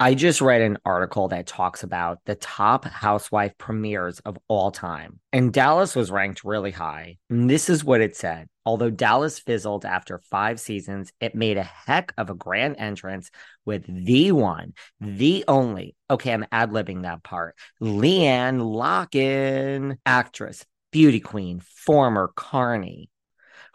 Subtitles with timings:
[0.00, 5.18] I just read an article that talks about the top housewife premieres of all time,
[5.32, 7.18] and Dallas was ranked really high.
[7.30, 8.46] And this is what it said.
[8.64, 13.32] Although Dallas fizzled after five seasons, it made a heck of a grand entrance
[13.64, 21.18] with the one, the only, okay, I'm ad libbing that part, LeeAnne Locken, actress, beauty
[21.18, 23.10] queen, former carny.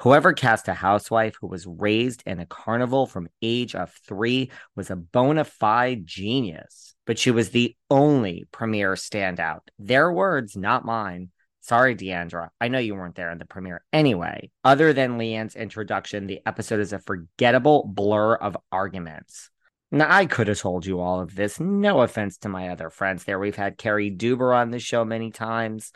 [0.03, 4.91] Whoever cast a housewife who was raised in a carnival from age of three was
[4.91, 9.61] a bona fide genius, but she was the only premiere standout.
[9.79, 11.29] Their words, not mine.
[11.61, 12.51] Sorry, D'Andra.
[12.59, 14.51] I know you weren't there in the premiere anyway.
[14.65, 19.51] Other than LeeAnne's introduction, the episode is a forgettable blur of arguments.
[19.89, 21.61] Now, I could have told you all of this.
[21.61, 23.39] No offense to my other friends there.
[23.39, 25.93] We've had Cary Deuber on the show many times.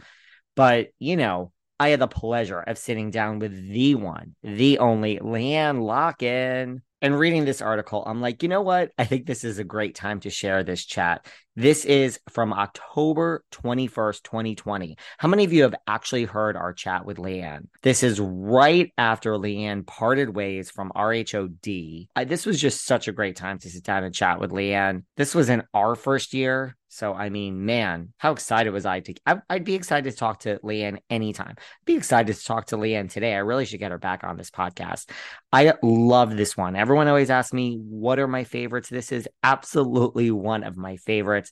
[0.55, 5.19] But, you know, I had the pleasure of sitting down with the one, the only
[5.19, 6.81] LeeAnne Locken.
[6.99, 8.89] And reading this article, I'm like, you know what?
[8.97, 11.27] I think this is a great time to share this chat.
[11.55, 14.97] This is from October 21st, 2020.
[15.19, 17.67] How many of you have actually heard our chat with LeeAnne?
[17.83, 22.07] This is right after LeeAnne parted ways from RHOD.
[22.15, 25.03] I, this was just such a great time to sit down and chat with LeeAnne.
[25.17, 26.75] This was in our first year.
[26.89, 29.13] So, I mean, man, how excited was I to?
[29.25, 31.55] I, would be excited to talk to LeeAnne anytime.
[31.85, 33.33] Be excited to talk to LeeAnne today.
[33.33, 35.09] I really should get her back on this podcast.
[35.51, 36.75] I love this one.
[36.75, 38.89] Everyone always asks me, what are my favorites?
[38.89, 41.51] This is absolutely one of my favorites.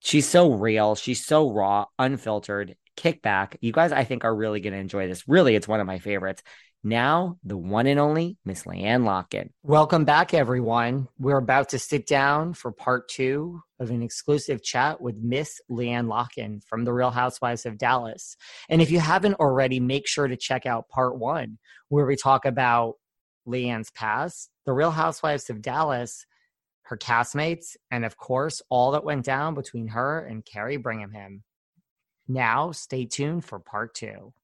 [0.00, 0.96] She's so real.
[0.96, 3.56] She's so raw, unfiltered, kickback.
[3.62, 5.26] You guys, I think, are really going to enjoy this.
[5.26, 6.42] Really, it's one of my favorites.
[6.86, 9.48] Now, the one and only Miss LeeAnne Locken.
[9.62, 11.08] Welcome back, everyone.
[11.18, 16.08] We're about to sit down for part two of an exclusive chat with Miss LeeAnne
[16.08, 18.36] Locken from The Real Housewives of Dallas.
[18.68, 21.56] And if you haven't already, make sure to check out part one,
[21.88, 22.96] where we talk about
[23.48, 26.26] LeeAnne's past, The Real Housewives of Dallas,
[26.82, 31.40] her castmates, and of course, all that went down between her and Kary Brittingham.
[32.28, 34.34] Now, stay tuned for part two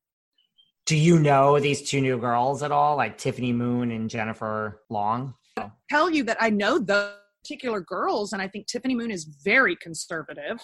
[0.87, 5.35] do you know these two new girls at all, like Tiffany Moon and Jennifer Long?
[5.57, 9.25] I'll tell you that I know the particular girls, and I think Tiffany Moon is
[9.25, 10.61] very conservative.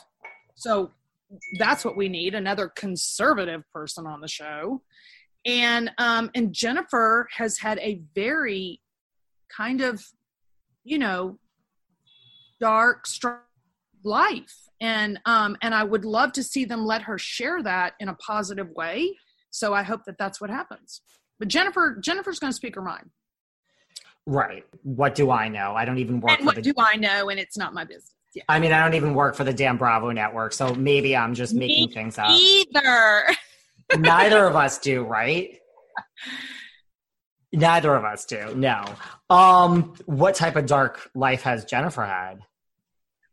[0.57, 0.93] So
[1.59, 4.83] that's what we need another conservative person on the show.
[5.45, 8.81] And um, and Jennifer has had a very
[9.55, 10.05] kind of,
[10.85, 11.39] you know,
[12.61, 13.39] dark, strong
[14.03, 14.55] life.
[14.81, 18.15] And um, and I would love to see them let her share that in a
[18.15, 19.15] positive way
[19.57, 21.01] so I hope that that's what happens.
[21.39, 23.11] But Jennifer, Jennifer's going to speak her mind.
[24.27, 24.65] Right.
[24.83, 25.73] What do I know?
[25.75, 26.37] I don't even work.
[26.37, 27.31] And what the, do I know?
[27.31, 28.13] And it's not my business.
[28.35, 28.43] Yeah.
[28.51, 31.55] I mean, I don't even work for the damn Bravo network, so maybe I'm just
[31.55, 32.29] making things up.
[32.29, 33.25] Either.
[33.99, 35.59] Neither of us do, right?
[37.53, 38.55] Neither of us do.
[38.55, 38.85] No.
[39.31, 42.41] Um, what type of dark life has Jennifer had?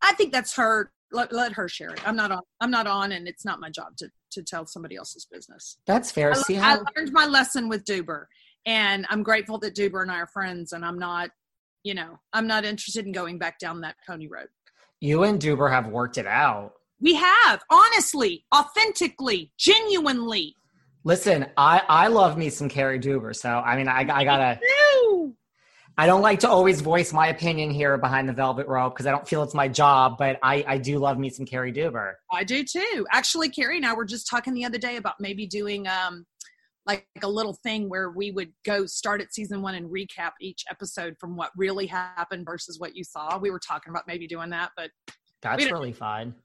[0.01, 0.91] I think that's her.
[1.12, 2.07] Let, let her share it.
[2.07, 2.41] I'm not on.
[2.62, 5.77] I'm not on, and it's not my job to to tell somebody else's business.
[5.88, 6.31] That's fair.
[6.31, 8.27] I, See how- I learned my lesson with Deuber,
[8.66, 10.73] and I'm grateful that Deuber and I are friends.
[10.73, 11.29] And I'm not,
[11.83, 14.47] you know, I'm not interested in going back down that pony road.
[14.99, 16.73] You and Deuber have worked it out.
[17.01, 20.55] We have, honestly, authentically, genuinely.
[21.03, 24.59] Listen, I I love me some Cary Deuber, so I mean, I I gotta.
[25.98, 29.12] I don't like to always voice my opinion here behind the velvet rope because I
[29.12, 32.16] don't feel it's my job, but I, I do love me some Cary Deuber.
[32.31, 33.06] I do too.
[33.12, 36.25] Actually, Cary and I were just talking the other day about maybe doing um
[36.86, 40.66] like a little thing where we would go start at season one and recap each
[40.69, 43.38] episode from what really happened versus what you saw.
[43.38, 44.89] We were talking about maybe doing that, but
[45.42, 46.36] that's really fun.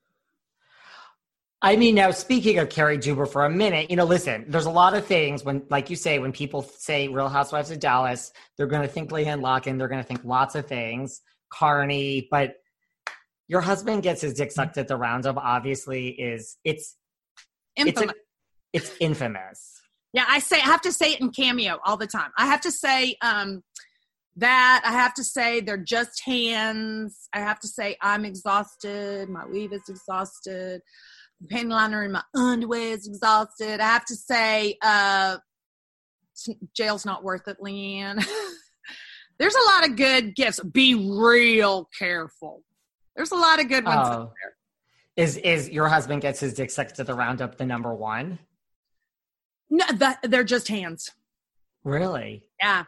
[1.60, 4.70] I mean, now speaking of Cary Deuber for a minute, you know, listen, there's a
[4.70, 8.68] lot of things when, like you say, when people say Real Housewives of Dallas, they're
[8.68, 11.20] going to think LeeAnne Locken, they're going to think lots of things,
[11.52, 12.54] Carny, but
[13.48, 15.36] your husband gets his dick sucked at the roundup.
[15.36, 16.96] Obviously, is it's
[17.76, 18.14] infamous.
[18.72, 19.80] It's, a, it's infamous.
[20.12, 22.30] Yeah, I say I have to say it in cameo all the time.
[22.36, 23.62] I have to say um
[24.36, 27.28] that I have to say they're just hands.
[27.32, 29.28] I have to say I'm exhausted.
[29.28, 30.82] My weave is exhausted.
[31.46, 33.80] Panty liner in my underwear is exhausted.
[33.80, 35.38] I have to say uh
[36.76, 38.24] jail's not worth it, LeeAnne.
[39.38, 40.60] There's a lot of good gifts.
[40.60, 42.62] Be real careful.
[43.14, 44.12] There's a lot of good ones oh.
[44.12, 45.24] out there.
[45.24, 48.38] Is is your husband gets his dick sucked to the roundup the number one?
[49.70, 51.10] No, that they're just hands.
[51.84, 52.44] Really?
[52.60, 52.84] Yeah.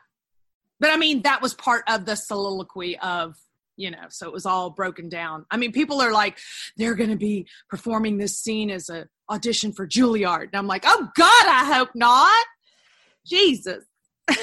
[0.79, 3.37] But I mean, that was part of the soliloquy of,
[3.81, 5.47] you know, so it was all broken down.
[5.51, 6.39] I mean, people are like,
[6.77, 10.49] they're going to be performing this scene as a audition for Juilliard.
[10.49, 12.47] And I'm like, oh God, I hope not.
[13.27, 13.85] Jesus.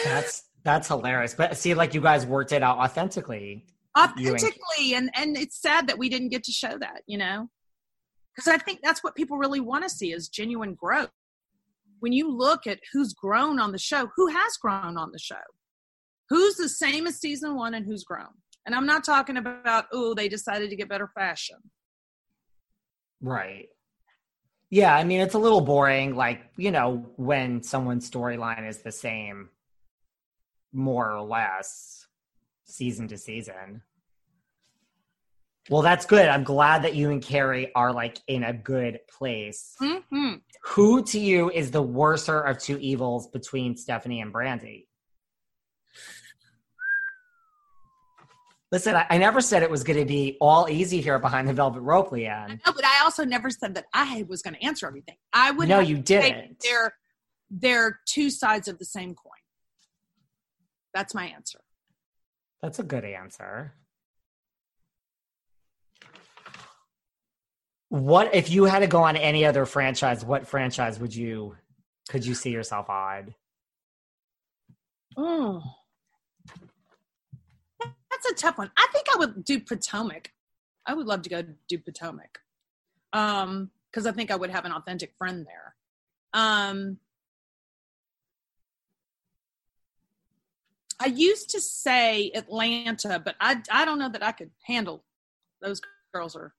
[0.04, 1.36] That's that's hilarious.
[1.36, 3.66] But see, like you guys worked it out authentically.
[3.98, 7.48] Authentically, and and it's sad that we didn't get to show that, you know,
[8.36, 11.12] because I think that's what people really want to see is genuine growth.
[12.00, 15.36] When you look at who's grown on the show, who has grown on the show,
[16.30, 18.34] who's the same as season one, and who's grown.
[18.68, 21.58] And I'm not talking about oh they decided to get better fashion.
[23.22, 23.70] Right.
[24.70, 26.16] Yeah, I mean it's a little boring.
[26.16, 29.50] Like you know when someone's storyline is the same
[30.74, 32.06] more or less
[32.66, 33.82] season to season.
[35.70, 36.28] Well, that's good.
[36.28, 39.76] I'm glad that you and Cary are like in a good place.
[39.82, 40.36] Mm-hmm.
[40.64, 44.88] Who to you is the worser of two evils between Stephanie and Brandi?
[48.72, 51.54] Listen, I, I never said it was going to be all easy here behind the
[51.54, 52.60] velvet rope, LeeAnne.
[52.66, 55.16] No, but I also never said that I was going to answer everything.
[55.32, 55.70] I would.
[55.70, 56.60] No, you didn't.
[56.62, 56.94] They're
[57.50, 59.32] they're two sides of the same coin.
[60.94, 61.60] That's my answer.
[62.62, 63.74] That's a good answer.
[67.90, 70.26] What if you had to go on any other franchise?
[70.26, 71.56] What franchise would you
[72.10, 73.34] could you see yourself on?
[75.16, 75.64] Oh,
[78.18, 78.72] that's a tough one.
[78.78, 80.32] I think I would do Potomac.
[80.86, 82.40] I would love to go do Potomac,
[83.14, 85.76] um, because I think I would have an authentic friend there.
[86.34, 86.98] Um,
[91.00, 95.04] I used to say Atlanta, but I I don't know that I could handle
[95.62, 95.82] those
[96.14, 96.54] girls are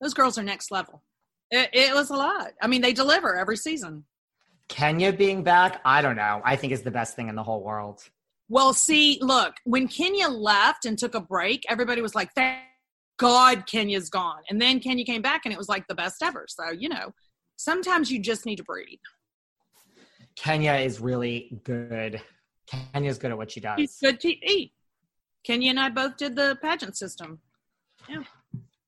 [0.00, 1.02] those girls are next level.
[1.50, 2.52] It, it was a lot.
[2.60, 4.04] I mean, they deliver every season.
[4.68, 6.40] Kenya being back, I don't know.
[6.44, 8.08] I think is the best thing in the whole world.
[8.48, 12.60] Well, see, look, when Kenya left and took a break, everybody was like, "Thank
[13.18, 16.46] God Kenya's gone," and then Kenya came back, and it was like the best ever.
[16.48, 17.14] So you know,
[17.56, 18.98] sometimes you just need to breathe.
[20.36, 22.20] Kenya is really good
[22.66, 23.78] Kenya's good at what she does.
[23.78, 24.72] She's good to eat.
[25.44, 27.40] Kenya and I both did the pageant system.
[28.08, 28.22] Yeah.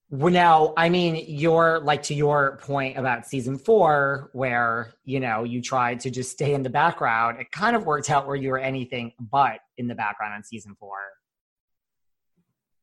[0.08, 5.43] Well, now, I mean, you're like to your point about season four, where you know
[5.43, 7.41] you tried to just stay in the background.
[7.41, 10.76] It kind of worked out where you were anything but in the background on season
[10.79, 10.97] four.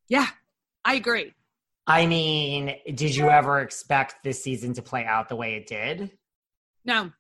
[0.10, 0.28] Yeah,
[0.84, 1.34] I agree.
[1.88, 6.12] I mean, did you ever expect this season to play out the way it did?
[6.84, 7.12] No,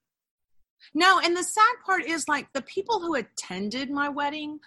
[0.94, 4.60] no, and the sad part is like the people who attended my wedding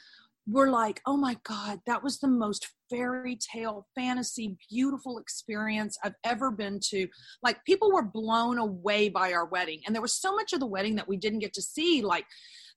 [0.48, 6.14] were like, oh my God, that was the most fairy tale, fantasy, beautiful experience I've
[6.24, 7.08] ever been to.
[7.42, 9.80] Like, people were blown away by our wedding.
[9.86, 12.02] And there was so much of the wedding that we didn't get to see.
[12.02, 12.26] Like,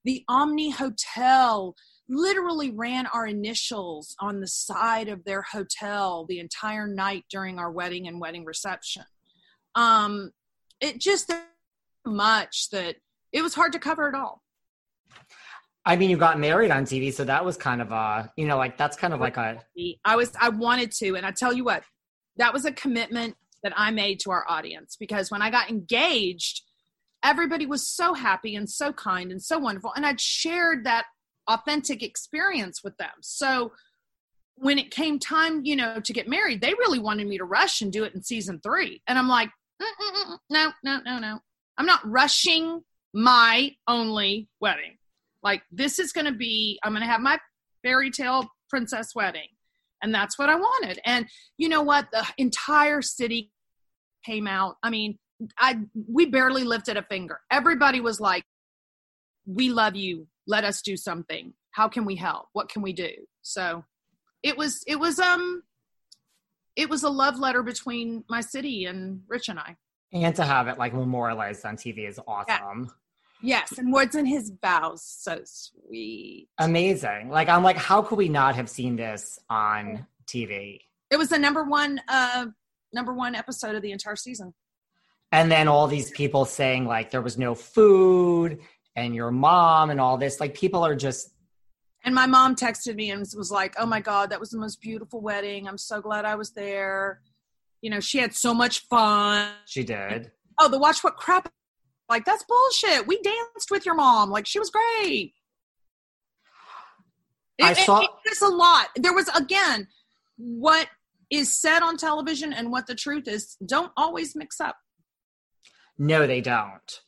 [0.06, 1.76] the Omni Hotel
[2.08, 7.72] literally ran our initials on the side of their hotel the entire night during our
[7.72, 9.04] wedding and wedding reception.
[9.76, 10.32] Um,
[10.82, 11.40] it just so
[12.06, 12.96] much that
[13.32, 14.42] it was hard to cover it all.
[15.90, 18.58] I mean, you got married on TV, so that was kind of a, you know,
[18.58, 19.60] like that's kind of like a.
[20.06, 21.82] I was, I wanted to, and I tell you what,
[22.38, 26.62] that was a commitment that I made to our audience because when I got engaged,
[27.24, 31.06] everybody was so happy and so kind and so wonderful, and I'd shared that
[31.48, 33.10] authentic experience with them.
[33.22, 33.72] So
[34.58, 37.82] when it came time, you know, to get married, they really wanted me to rush
[37.82, 39.50] and do it in season three, and I'm like,
[39.82, 41.40] mm, mm, mm, no, no, no, no,
[41.80, 44.99] I'm not rushing my only wedding.
[45.44, 47.40] Like this is going to be, I'm going to have my
[47.84, 49.48] fairy tale princess wedding.
[50.02, 51.00] And that's what I wanted.
[51.06, 51.28] And
[51.58, 52.08] you know what?
[52.12, 53.52] The entire city
[54.26, 54.78] came out.
[54.84, 55.18] I mean,
[55.58, 57.40] I we barely lifted a finger.
[57.52, 58.44] Everybody was like,
[59.46, 60.28] "We love you.
[60.48, 61.54] Let us do something.
[61.72, 62.48] How can we help?
[62.54, 63.86] What can we do?" So,
[64.44, 65.64] it was it was um
[66.76, 69.76] it was a love letter between my city and Rich and I.
[70.12, 72.86] And to have it like memorialized on TV is awesome.
[72.86, 72.94] Yeah.
[73.42, 76.50] Yes, and words in his vows, so sweet.
[76.58, 77.30] Amazing.
[77.30, 80.82] Like I'm like, how could we not have seen this on TV?
[81.10, 82.48] It was the number one uh
[82.94, 84.54] number one episode of the entire season.
[85.32, 88.60] And then all these people saying like there was no food
[88.96, 90.40] and your mom and all this.
[90.40, 91.32] Like people are just
[92.04, 94.82] and my mom texted me and was like, "Oh my god, that was the most
[94.82, 95.68] beautiful wedding.
[95.68, 97.22] I'm so glad I was there."
[97.82, 99.50] You know, she had so much fun.
[99.66, 100.32] She did.
[100.58, 101.50] Oh, the watch what crap.
[102.10, 103.08] Like that's bullshit.
[103.08, 104.30] We danced with your mom.
[104.30, 105.34] Like she was great.
[107.62, 108.88] I saw- it, it's a lot.
[108.96, 109.88] There was again
[110.38, 110.88] what
[111.30, 113.56] is said on television and what the truth is.
[113.66, 114.78] Don't always mix up.
[115.98, 117.02] No, they don't.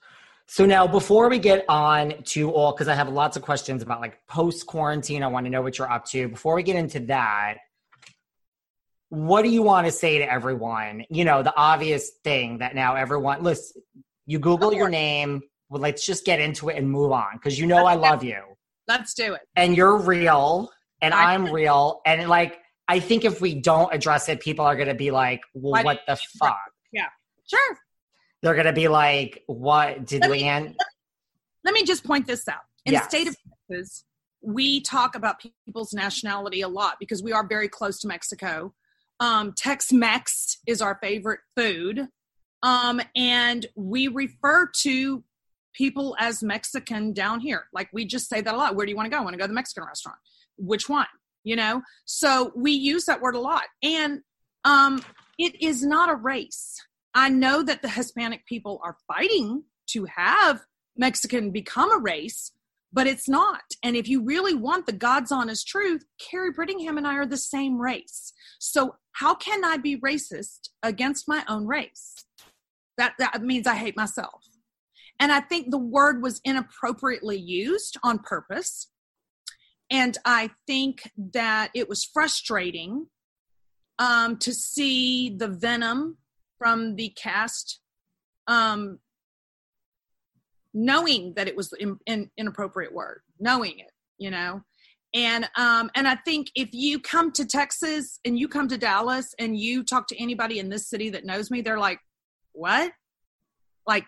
[0.47, 4.01] So now, before we get on to all, because I have lots of questions about
[4.01, 6.27] like post quarantine, I want to know what you're up to.
[6.27, 7.55] Before we get into that,
[9.07, 11.05] what do you want to say to everyone?
[11.09, 13.81] You know, the obvious thing that now everyone, listen,
[14.31, 15.41] you Google your name.
[15.69, 18.41] Well, let's just get into it and move on because you know I love you
[18.87, 19.41] Let's do it.
[19.55, 20.69] and you're real
[21.01, 22.01] and I- I'm real.
[22.05, 22.57] And like,
[22.87, 25.83] I think if we don't address it, people are going to be like, well, Why
[25.83, 26.57] what the fuck?
[26.91, 27.07] Yeah.
[27.47, 27.77] Sure.
[28.41, 30.75] They're going to be like, what did Let me-
[31.63, 32.61] Let me just point this out.
[32.85, 33.05] In Yes.
[33.05, 33.35] the state of
[33.69, 34.03] Texas,
[34.41, 35.35] we talk about
[35.67, 38.73] people's nationality a lot because we are very close to Mexico.
[39.19, 42.07] Um, Tex-Mex is our favorite food,
[42.63, 45.23] um, and we refer to
[45.73, 47.65] people as Mexican down here.
[47.73, 48.75] Like we just say that a lot.
[48.75, 49.17] Where do you want to go?
[49.17, 50.17] I want to go to the Mexican restaurant.
[50.57, 51.07] Which one?
[51.43, 51.81] You know.
[52.05, 54.21] So we use that word a lot, and
[54.63, 55.03] um,
[55.37, 56.77] it is not a race.
[57.13, 60.61] I know that the Hispanic people are fighting to have
[60.95, 62.51] Mexican become a race,
[62.93, 63.61] but it's not.
[63.83, 67.37] And if you really want the God's honest truth, Kary Brittingham and I are the
[67.37, 68.33] same race.
[68.59, 72.15] So how can I be racist against my own race?
[72.97, 74.43] That that means I hate myself.
[75.19, 78.87] And I think the word was inappropriately used on purpose.
[79.89, 83.07] And I think that it was frustrating
[83.99, 86.17] um, to see the venom
[86.57, 87.79] from the cast
[88.47, 88.99] um,
[90.73, 94.61] knowing that it was an in, inappropriate word knowing it you know
[95.13, 99.35] and um and i think if you come to texas and you come to dallas
[99.37, 101.99] and you talk to anybody in this city that knows me they're like
[102.53, 102.91] what?
[103.87, 104.05] Like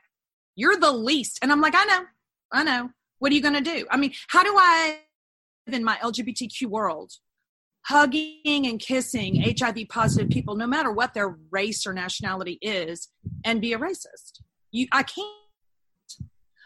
[0.56, 1.40] you're the least.
[1.42, 2.06] And i'm like i know
[2.52, 2.90] i know.
[3.20, 3.86] What are you going to do?
[3.90, 5.00] I mean how do i
[5.68, 7.12] live in my lgbtq world?
[7.86, 13.10] Hugging and kissing hiv positive people no matter what their race or nationality is
[13.44, 14.42] and be a racist.
[14.72, 15.28] You i can't.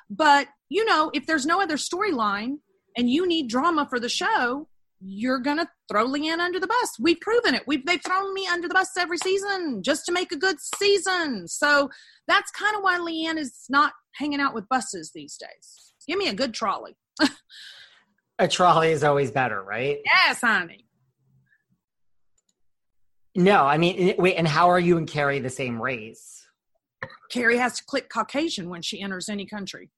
[0.09, 2.57] But you know, if there's no other storyline
[2.95, 4.67] and you need drama for the show,
[4.99, 6.97] you're gonna throw LeeAnne under the bus.
[6.99, 7.63] We've proven it.
[7.67, 11.47] We've they've thrown me under the bus every season just to make a good season.
[11.47, 11.89] So
[12.27, 15.93] that's kind of why LeeAnne is not hanging out with buses these days.
[16.07, 16.95] Give me a good trolley.
[18.39, 19.97] A trolley is always better, right?
[20.05, 20.85] Yes, honey.
[23.35, 26.45] No, I mean, eh, wait, and how are you and Kary the same race?
[27.31, 29.89] Kary has to click Caucasian when she enters any country.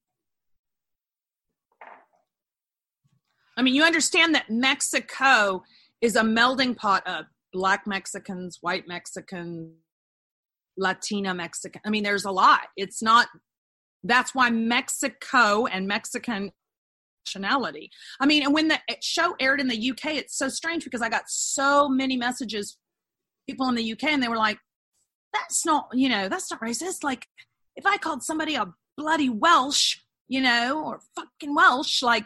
[3.60, 5.64] I mean, you understand that Mexico
[6.00, 9.74] is a melding pot of black Mexicans, white Mexicans,
[10.78, 11.82] Latina Mexican.
[11.86, 12.68] I mean, there's a lot.
[12.78, 13.28] It's not,
[14.06, 16.54] that's why Mexico and Mexican
[17.26, 17.92] nationality.
[18.22, 21.10] I mean, and when the show aired in the UK, it's so strange because I
[21.10, 22.78] got so many messages,
[23.46, 24.58] people in the UK, and they were like,
[25.34, 27.04] that's not, you know, that's not racist.
[27.04, 27.28] Like,
[27.76, 29.98] if I called somebody a bloody Welsh,
[30.30, 32.26] you know, or fucking Welsh, like,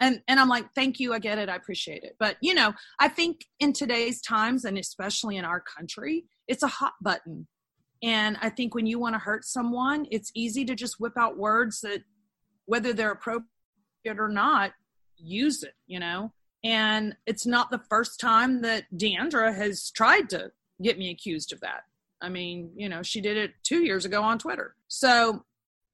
[0.00, 2.16] and and I'm like, thank you, I get it, I appreciate it.
[2.18, 6.68] But you know, I think in today's times, and especially in our country, it's a
[6.68, 7.46] hot button.
[8.02, 11.38] And I think when you want to hurt someone, it's easy to just whip out
[11.38, 12.02] words that,
[12.66, 13.46] whether they're appropriate
[14.04, 14.72] or not,
[15.16, 15.74] use it.
[15.86, 16.32] You know,
[16.64, 20.50] and it's not the first time that D'Andra has tried to
[20.82, 21.82] get me accused of that.
[22.20, 24.74] I mean, you know, she did it two years ago on Twitter.
[24.88, 25.44] So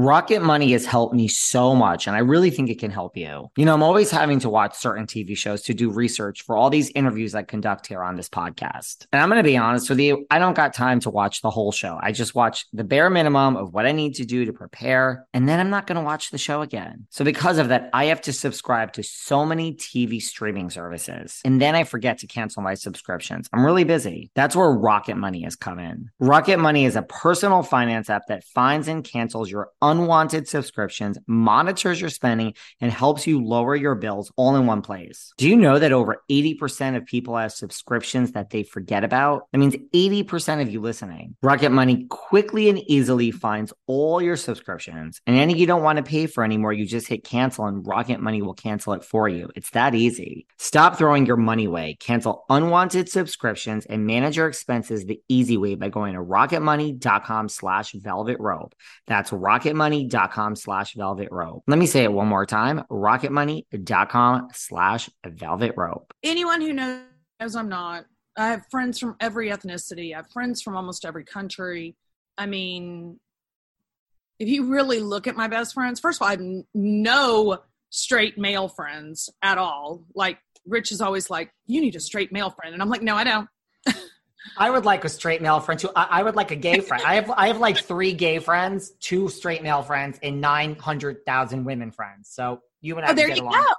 [0.00, 3.50] Rocket Money has helped me so much, and I really think it can help you.
[3.56, 6.70] You know, I'm always having to watch certain TV shows to do research for all
[6.70, 9.08] these interviews I conduct here on this podcast.
[9.12, 11.50] And I'm going to be honest with you, I don't got time to watch the
[11.50, 11.98] whole show.
[12.00, 15.48] I just watch the bare minimum of what I need to do to prepare, and
[15.48, 17.08] then I'm not going to watch the show again.
[17.10, 21.60] So, because of that, I have to subscribe to so many TV streaming services, and
[21.60, 23.48] then I forget to cancel my subscriptions.
[23.52, 24.30] I'm really busy.
[24.36, 26.08] That's where Rocket Money has come in.
[26.20, 32.00] Rocket Money is a personal finance app that finds and cancels your unwanted subscriptions, monitors
[32.00, 35.32] your spending, and helps you lower your bills all in one place.
[35.36, 39.48] Do you know that over 80% of people have subscriptions that they forget about?
[39.52, 41.36] That means 80% of you listening.
[41.42, 46.02] Rocket Money quickly and easily finds all your subscriptions and any you don't want to
[46.02, 49.50] pay for anymore, you just hit cancel and Rocket Money will cancel it for you.
[49.56, 50.46] It's that easy.
[50.58, 51.96] Stop throwing your money away.
[51.98, 57.92] Cancel unwanted subscriptions and manage your expenses the easy way by going to rocketmoney.com slash
[57.92, 58.38] velvet.
[59.06, 61.62] That's rocket rocketmoney.com slash velvet rope.
[61.66, 66.12] Let me say it one more time rocketmoney.com slash velvet rope.
[66.22, 68.04] Anyone who knows I'm not,
[68.36, 71.96] I have friends from every ethnicity, I have friends from almost every country.
[72.36, 73.18] I mean,
[74.38, 77.58] if you really look at my best friends, first of all, I have no
[77.90, 80.04] straight male friends at all.
[80.14, 82.74] Like, Rich is always like, You need a straight male friend.
[82.74, 83.48] And I'm like, No, I don't.
[84.56, 85.90] I would like a straight male friend too.
[85.94, 87.02] I, I, would like a gay friend.
[87.04, 91.24] I have I have like three gay friends, two straight male friends, and nine hundred
[91.26, 92.30] thousand women friends.
[92.30, 93.10] So you and I.
[93.10, 93.52] Oh, there you along.
[93.52, 93.74] go.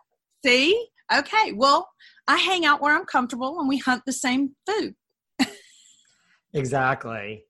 [0.46, 1.54] See, okay.
[1.54, 1.90] Well,
[2.28, 4.96] I hang out where I'm comfortable, and we hunt the same food.
[6.54, 7.46] exactly.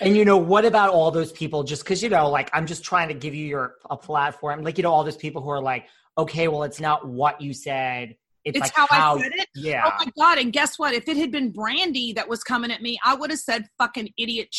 [0.00, 1.62] and you know what about all those people?
[1.62, 4.62] Just because you know, like I'm just trying to give you your a platform.
[4.62, 5.86] Like you know, all those people who are like,
[6.18, 9.48] okay, well, it's not what you said it's, it's like how, how, I said it.
[9.56, 9.82] Oh yeah.
[9.86, 10.38] Oh my god!
[10.38, 10.94] And guess what?
[10.94, 14.10] If it had been Brandi that was coming at me, I would have said "fucking
[14.18, 14.54] idiot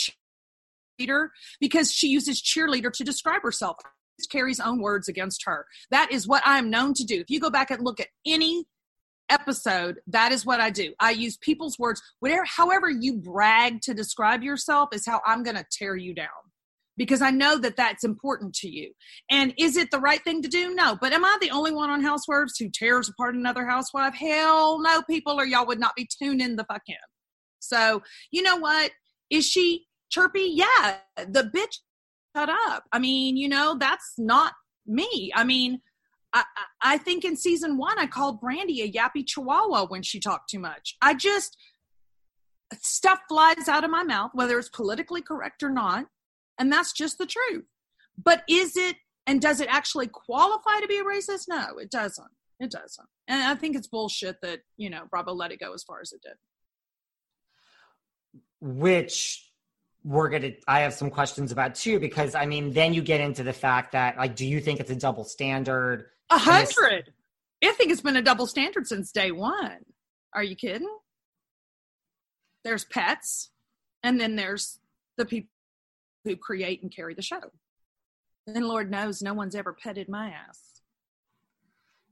[0.99, 3.77] cheerleader" because she uses cheerleader to describe herself.
[4.17, 5.65] It's Kary's own words against her.
[5.91, 7.19] That is what I am known to do.
[7.19, 8.65] If you go back and look at any
[9.29, 10.93] episode, that is what I do.
[10.99, 12.01] I use people's words.
[12.19, 16.27] Whatever, however you brag to describe yourself, is how I'm going to tear you down
[16.97, 18.91] because I know that that's important to you.
[19.29, 20.75] And is it the right thing to do?
[20.75, 20.97] No.
[20.99, 24.13] But am I the only one on Housewives who tears apart another housewife?
[24.13, 26.95] Hell no, people, or y'all would not be tuning the fuck in.
[27.59, 28.91] So, you know what?
[29.29, 30.51] Is she chirpy?
[30.53, 30.97] Yeah.
[31.17, 31.79] The bitch
[32.35, 32.83] shut up.
[32.91, 34.53] I mean, you know, that's not
[34.85, 35.31] me.
[35.35, 35.81] I mean,
[36.33, 36.43] I,
[36.81, 40.59] I think in season one, I called Brandi a yappy chihuahua when she talked too
[40.59, 40.95] much.
[41.01, 41.57] I just,
[42.81, 46.05] stuff flies out of my mouth, whether it's politically correct or not
[46.57, 47.65] and that's just the truth.
[48.21, 51.45] But is it and does it actually qualify to be a racist?
[51.47, 52.31] No, it doesn't.
[52.59, 53.07] It doesn't.
[53.27, 56.11] And I think it's bullshit that, you know, Bravo let it go as far as
[56.11, 56.33] it did.
[58.61, 59.49] Which
[60.03, 63.21] we're going to, I have some questions about too, because I mean, then you get
[63.21, 66.05] into the fact that, like, do you think it's a double standard?
[66.29, 67.13] A hundred.
[67.63, 69.79] I think it's been a double standard since day one.
[70.33, 70.89] Are you kidding?
[72.63, 73.51] There's pets,
[74.03, 74.79] and then there's
[75.17, 75.49] the people
[76.23, 77.41] who create and carry the show.
[78.47, 80.81] And Lord knows no one's ever petted my ass.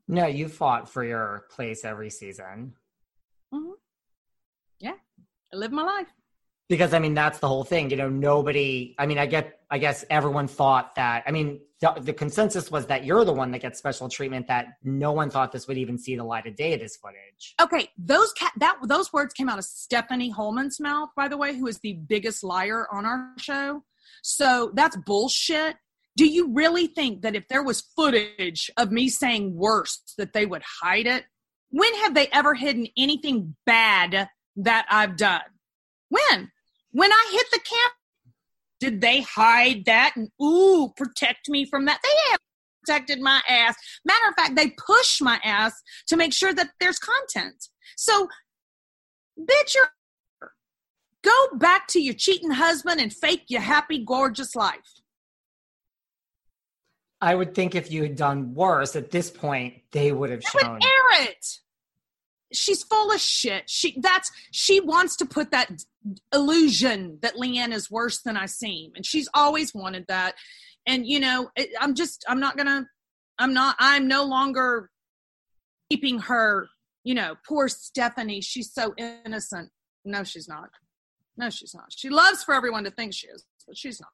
[0.07, 2.73] No, you fought for your place every season.
[3.53, 3.71] Mm-hmm.
[4.79, 4.95] Yeah,
[5.53, 6.07] I live my life
[6.71, 9.77] because i mean that's the whole thing you know nobody i mean i get i
[9.77, 13.59] guess everyone thought that i mean the, the, consensus was that you're the one that
[13.59, 16.71] gets special treatment that no one thought this would even see the light of day
[16.71, 21.09] at this footage okay those ca- that those words came out of stephanie hollman's mouth
[21.17, 23.83] by the way who is the biggest liar on our show
[24.21, 25.75] so that's bullshit
[26.17, 30.45] do you really think that if there was footage of me saying worse that they
[30.45, 31.25] would hide it
[31.69, 35.41] when have they ever hidden anything bad that i've done
[36.09, 36.51] when
[36.91, 37.93] when I hit the camp,
[38.79, 41.99] did they hide that and ooh, protect me from that?
[42.03, 42.39] They have
[42.83, 43.75] protected my ass.
[44.05, 45.73] Matter of fact, they push my ass
[46.07, 47.67] to make sure that there's content.
[47.95, 48.27] So,
[49.39, 49.89] bitch, you're
[51.23, 55.01] go back to your cheating husband and fake your happy, gorgeous life.
[57.21, 60.59] I would think if you had done worse at this point, they would have they
[60.59, 60.73] shown.
[60.73, 61.45] Would air it.
[62.51, 63.69] she's full of shit.
[63.69, 65.69] She that's she wants to put that
[66.33, 70.33] illusion that LeeAnne is worse than I seem, and she's always wanted that.
[70.87, 72.87] And you know, it, I'm just I'm not gonna
[73.37, 74.89] I'm not I'm no longer
[75.91, 76.69] keeping her.
[77.03, 78.41] You know, poor Stephanie.
[78.41, 79.69] She's so innocent.
[80.05, 80.69] No, she's not.
[81.41, 81.85] No, she's not.
[81.89, 84.11] She loves for everyone to think she is, but she's not.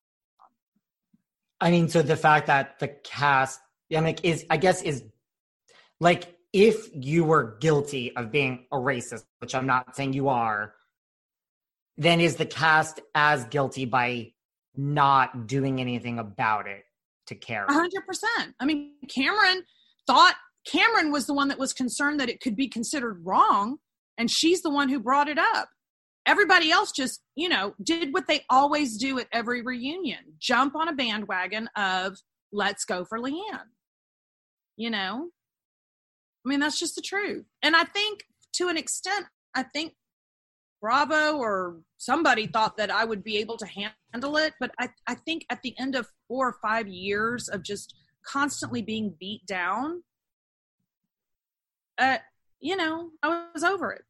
[1.60, 3.60] I mean, so the fact that the cast,
[3.96, 5.04] I mean, is I guess is
[6.00, 10.74] like if you were guilty of being a racist, which I'm not saying you are,
[11.98, 14.32] then is the cast as guilty by
[14.78, 16.84] not doing anything about it
[17.26, 17.66] to care?
[17.68, 18.56] Hundred percent.
[18.62, 19.63] I mean, Kameron
[20.06, 20.36] thought
[20.66, 23.80] Kameron was the one that was concerned that it could be considered wrong,
[24.18, 25.68] and she's the one who brought it up.
[26.28, 30.90] Everybody else just, you know, did what they always do at every reunion jump on
[30.90, 32.18] a bandwagon of
[32.52, 33.72] let's go for LeeAnne.
[34.76, 35.30] You know,
[36.46, 37.46] I mean, that's just the truth.
[37.63, 38.20] And I think
[38.54, 39.94] to an extent, I think
[40.82, 44.54] Bravo or somebody thought that I would be able to handle it.
[44.60, 48.82] But I, I think at the end of four or five years of just constantly
[48.82, 50.04] being beat down,
[51.98, 52.18] uh,
[52.60, 54.04] you know, I was over it.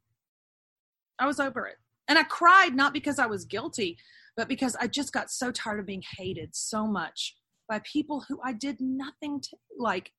[1.18, 1.76] I was over it.
[2.08, 3.98] And I cried not because I was guilty,
[4.36, 7.36] but because I just got so tired of being hated so much
[7.68, 9.56] by people who I did nothing to.
[9.78, 10.12] Like,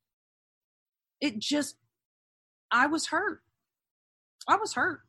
[1.20, 1.78] it just
[2.72, 3.42] I was hurt.
[4.48, 5.02] I was hurt.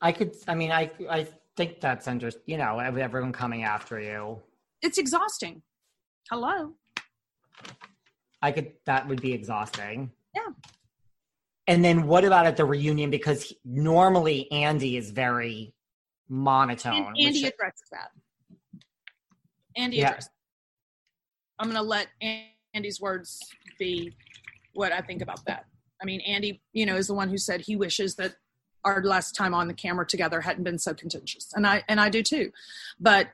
[0.00, 0.34] I could.
[0.48, 2.30] I mean, I I think that's under.
[2.46, 4.40] You know, everyone coming after you.
[4.82, 5.62] It's exhausting.
[6.30, 6.72] Hello.
[8.40, 8.72] I could.
[8.86, 10.10] That would be exhausting.
[10.34, 10.52] Yeah.
[11.66, 13.10] And then what about at the reunion?
[13.10, 15.74] Because normally Andy is very
[16.28, 16.94] monotone.
[16.94, 18.10] And Andy which, addresses that.
[19.76, 20.08] Andy yeah.
[20.08, 20.30] addresses.
[21.58, 22.08] I'm going to let
[22.74, 23.38] Andy's words
[23.78, 24.14] be
[24.74, 25.66] what I think about that.
[26.00, 28.34] I mean, Andy, you know, is the one who said he wishes that
[28.84, 32.08] our last time on the camera together hadn't been so contentious, and I and I
[32.08, 32.50] do too.
[32.98, 33.28] But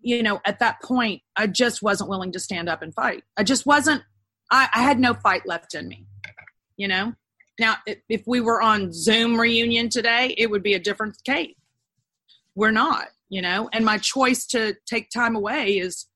[0.00, 3.24] you know, at that point, I just wasn't willing to stand up and fight.
[3.36, 4.02] I just wasn't.
[4.50, 6.06] I, I had no fight left in me.
[6.76, 7.14] You know.
[7.58, 7.76] Now,
[8.08, 11.54] if we were on Zoom reunion today, it would be a different case.
[12.54, 16.06] We're not, you know, and my choice to take time away is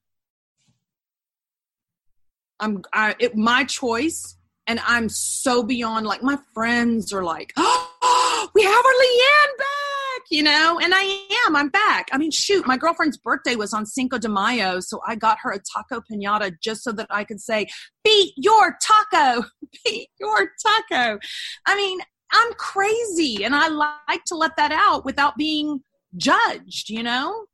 [2.58, 8.50] I'm I it, my choice and I'm so beyond like my friends are like, oh,
[8.54, 9.85] we have our LeeAnne back,
[10.30, 11.02] you know, and I
[11.46, 12.08] am, I'm back.
[12.12, 15.52] I mean, shoot, my girlfriend's birthday was on Cinco de Mayo, so I got her
[15.52, 17.66] a taco pinata just so that I could say,
[18.04, 19.44] beat your taco,
[19.84, 21.18] beat your taco.
[21.66, 22.00] I mean,
[22.32, 25.80] I'm crazy and I like to let that out without being
[26.16, 27.46] judged, you know?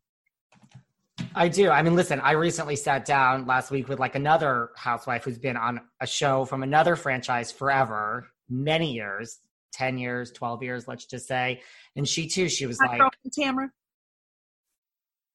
[1.35, 1.71] I do.
[1.71, 5.57] I mean, listen, I recently sat down last week with like another housewife who's been
[5.57, 9.39] on a show from another franchise forever, many years,
[9.73, 11.63] 10 years, 12 years, let's just say.
[11.97, 13.01] And she too, she was like,
[13.39, 13.71] Tamra.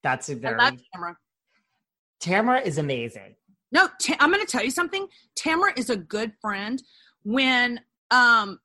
[0.03, 0.55] That's a very.
[0.55, 1.15] I love Tamra.
[2.21, 3.35] Tamra is amazing.
[3.71, 5.07] No, i I'm going to tell you something.
[5.37, 6.81] Tamra is a good friend.
[7.23, 8.59] When um,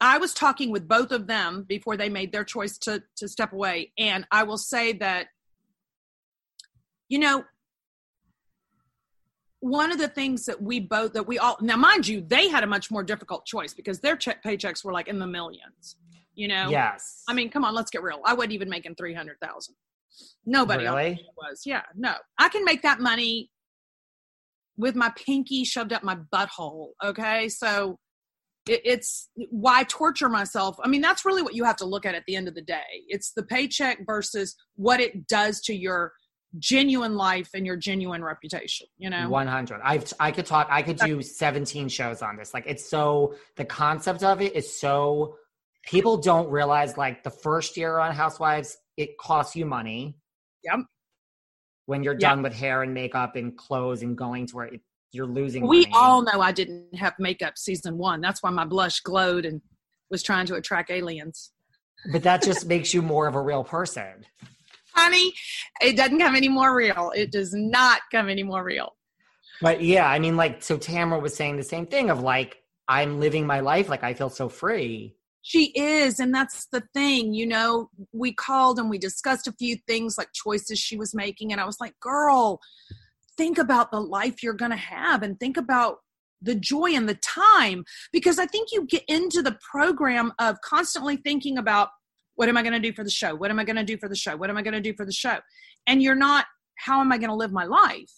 [0.00, 3.52] I was talking with both of them before they made their choice to to step
[3.52, 5.26] away, and I will say that
[7.10, 7.44] you know,
[9.60, 12.64] one of the things that we both that we all now mind you they had
[12.64, 15.96] a much more difficult choice because their check paychecks were like in the millions
[16.34, 16.70] you know?
[16.70, 17.22] Yes.
[17.28, 18.20] I mean come on let's get real.
[18.24, 19.74] I wasn't even making 300000
[20.46, 21.26] nobody really?
[21.36, 21.62] was.
[21.66, 22.14] Yeah no.
[22.38, 23.50] I can make that money
[24.76, 27.48] with my pinky shoved up my butthole okay?
[27.48, 27.98] So
[28.66, 30.76] it, it's why torture myself?
[30.82, 32.62] I mean that's really what you have to look at at the end of the
[32.62, 33.04] day.
[33.08, 36.12] It's the paycheck versus what it does to your
[36.58, 39.28] genuine life and your genuine reputation you know?
[39.28, 42.52] 100 i've i could talk i could do 17 shows on this.
[42.54, 45.36] Like it's so the concept of it is so
[45.84, 50.16] people don't realize like the first year on housewives it costs you money.
[50.64, 50.80] Yep.
[51.86, 54.80] When you're done with hair and makeup and clothes and going to where it,
[55.12, 55.92] you're losing we money.
[55.94, 58.20] all know i didn't have makeup season one.
[58.20, 59.60] That's why my blush glowed and
[60.10, 61.52] was trying to attract aliens.
[62.12, 64.24] But that just makes you more of a real person
[64.94, 65.32] honey,
[65.80, 67.12] it doesn't come any more real.
[67.14, 68.94] It does not come any more real.
[69.60, 73.20] But yeah, I mean, like, so Tamra was saying the same thing of like, I'm
[73.20, 75.14] living my life like I feel so free.
[75.42, 77.88] She is, and that's the thing, you know.
[78.12, 81.64] We called and we discussed a few things like choices she was making, and I
[81.64, 82.60] was like, girl,
[83.38, 85.98] think about the life you're gonna have and think about
[86.42, 91.16] the joy and the time because I think you get into the program of constantly
[91.16, 91.90] thinking about
[92.40, 93.34] what am I going to do for the show?
[93.34, 94.34] What am I going to do for the show?
[94.34, 95.36] What am I going to do for the show?
[95.86, 98.10] And you're not, how am I going to live my life?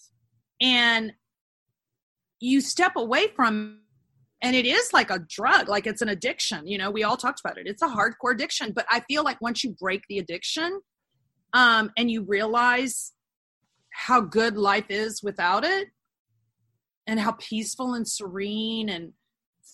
[0.61, 1.11] And
[2.39, 3.81] you step away from
[4.41, 7.39] and it is like a drug like it's an addiction you know we all talked
[7.39, 10.81] about it it's a hardcore addiction but i feel like once you break the addiction
[11.53, 13.13] um and you realize
[13.91, 15.87] how good life is without it
[17.07, 19.13] and how peaceful and serene and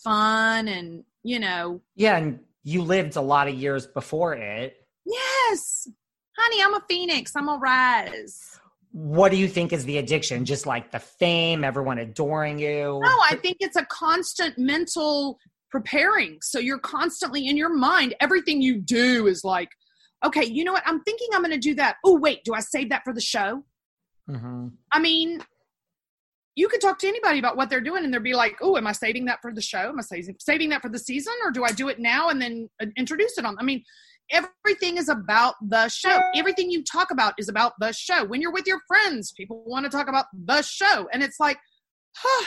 [0.04, 4.76] fun and you know yeah and you lived a lot of years before it.
[5.06, 5.88] Yes.
[6.38, 7.32] Honey i'm a phoenix.
[7.36, 8.58] I'm a rise.
[8.92, 10.44] What do you think is the addiction?
[10.44, 13.00] Just like the fame everyone adoring you?
[13.02, 15.38] No i think it's a constant mental
[15.70, 16.38] preparing.
[16.42, 18.14] So you're constantly in your mind.
[18.20, 19.70] Everything you do is like
[20.24, 20.82] okay you know what?
[20.86, 21.96] I'm thinking i'm going to do that.
[22.04, 23.64] Oh wait do i save that for the show?
[24.28, 24.68] Mm-hmm.
[24.92, 25.40] i mean
[26.60, 28.86] you could talk to anybody about what they're doing and they'd be like, oh, am
[28.86, 29.88] I saving that for the show?
[29.88, 32.40] Am I saving, saving that for the season or do I do it now and
[32.40, 33.56] then uh, introduce it on?
[33.58, 33.82] I mean,
[34.30, 36.20] everything is about the show.
[36.36, 38.26] Everything you talk about is about the show.
[38.26, 41.08] When you're with your friends, people want to talk about the show.
[41.14, 41.58] And it's like,
[42.14, 42.46] huh,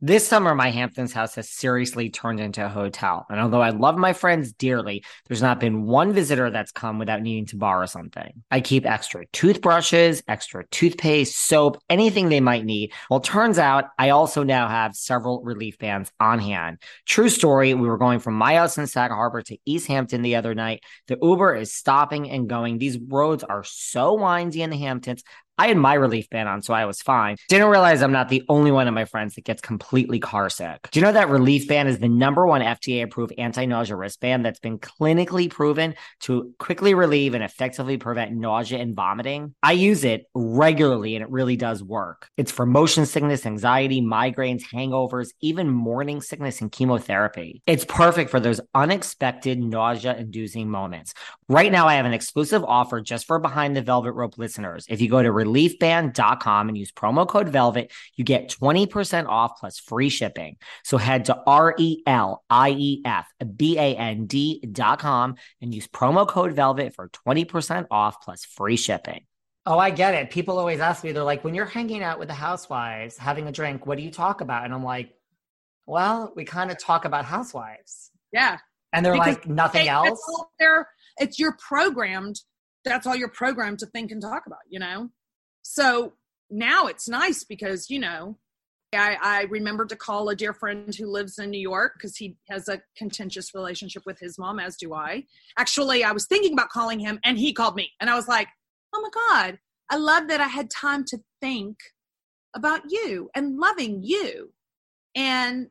[0.00, 3.26] this summer, my Hamptons house has seriously turned into a hotel.
[3.28, 7.20] And although I love my friends dearly, there's not been one visitor that's come without
[7.20, 8.42] needing to borrow something.
[8.50, 12.92] I keep extra toothbrushes, extra toothpaste, soap, anything they might need.
[13.10, 16.78] Well, turns out I also now have several relief bands on hand.
[17.04, 17.74] True story.
[17.74, 20.82] We were going from my house in Sag Harbor to East Hampton the other night.
[21.08, 22.78] The Uber is stopping and going.
[22.78, 25.22] These roads are so windy in the Hamptons.
[25.60, 27.36] I had my relief band on, so I was fine.
[27.50, 30.88] Didn't realize I'm not the only one of my friends that gets completely car sick.
[30.90, 34.42] Do you know that relief band is the number one FDA approved anti nausea wristband
[34.42, 39.54] that's been clinically proven to quickly relieve and effectively prevent nausea and vomiting?
[39.62, 42.30] I use it regularly and it really does work.
[42.38, 47.60] It's for motion sickness, anxiety, migraines, hangovers, even morning sickness and chemotherapy.
[47.66, 51.12] It's perfect for those unexpected nausea inducing moments.
[51.50, 54.86] Right now, I have an exclusive offer just for Behind the Velvet Rope listeners.
[54.88, 59.78] If you go to reliefband.com and use promo code VELVET, you get 20% off plus
[59.78, 60.56] free shipping.
[60.84, 65.86] So head to R E L I E F B A N D.com and use
[65.88, 69.24] promo code VELVET for 20% off plus free shipping.
[69.66, 70.30] Oh, I get it.
[70.30, 73.52] People always ask me, they're like, when you're hanging out with the housewives, having a
[73.52, 74.64] drink, what do you talk about?
[74.64, 75.14] And I'm like,
[75.86, 78.10] well, we kind of talk about housewives.
[78.32, 78.58] Yeah.
[78.92, 80.20] And they're because like, nothing else?
[80.58, 82.40] They're, it's you're programmed.
[82.84, 85.10] That's all you're programmed to think and talk about, you know?
[85.62, 86.14] So
[86.50, 88.36] now it's nice because, you know,
[88.92, 92.36] I, I remembered to call a dear friend who lives in New York because he
[92.48, 95.24] has a contentious relationship with his mom, as do I.
[95.56, 97.90] Actually, I was thinking about calling him and he called me.
[98.00, 98.48] And I was like,
[98.92, 99.58] oh my God,
[99.90, 101.76] I love that I had time to think
[102.54, 104.52] about you and loving you.
[105.14, 105.68] And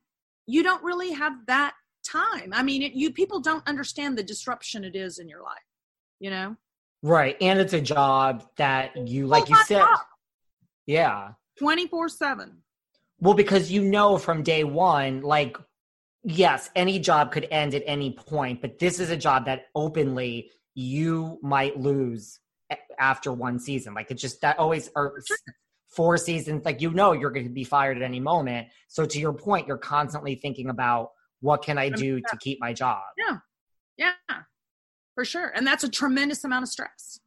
[0.47, 1.73] you don't really have that
[2.05, 2.51] time.
[2.53, 5.57] I mean, it, you people don't understand the disruption it is in your life,
[6.19, 6.55] you know?
[7.01, 7.37] Right.
[7.41, 9.85] And it's a job that you, like you said,
[10.85, 11.31] yeah.
[11.59, 12.61] 24 7.
[13.19, 15.57] Well, because you know from day one, like,
[16.23, 20.51] yes, any job could end at any point, but this is a job that openly
[20.73, 22.39] you might lose
[22.97, 23.93] after one season.
[23.93, 25.21] Like, it's just that always, or
[25.87, 28.67] four seasons, like, you know, you're going to be fired at any moment.
[28.87, 32.73] So, to your point, you're constantly thinking about what can I do to keep my
[32.73, 33.01] job?
[33.17, 33.37] Yeah.
[33.97, 34.13] Yeah
[35.19, 35.51] for sure.
[35.53, 37.19] And that's a tremendous amount of stress.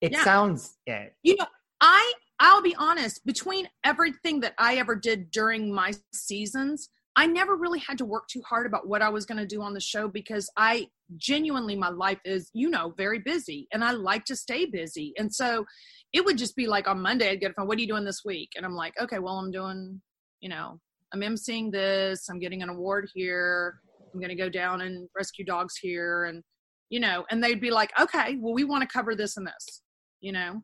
[0.00, 0.24] It yeah.
[0.24, 1.14] sounds it.
[1.22, 1.46] You know
[1.82, 7.56] i i'll be honest between everything that i ever did during my seasons i never
[7.56, 9.80] really had to work too hard about what i was going to do on the
[9.80, 14.36] show because i genuinely my life is you know very busy and i like to
[14.36, 15.12] stay busy.
[15.18, 15.66] And so
[16.12, 18.04] it would just be like on monday i'd get a phone what are you doing
[18.04, 18.50] this week?
[18.56, 20.00] And i'm like okay well i'm doing
[20.40, 20.78] you know
[21.12, 22.28] i'm emceeing this.
[22.28, 23.80] I'm getting an award here.
[24.12, 26.24] I'm going to go down and rescue dogs here.
[26.24, 26.42] And
[26.92, 29.80] you know, and they'd be like, okay, well, we want to cover this and this,
[30.20, 30.62] you know?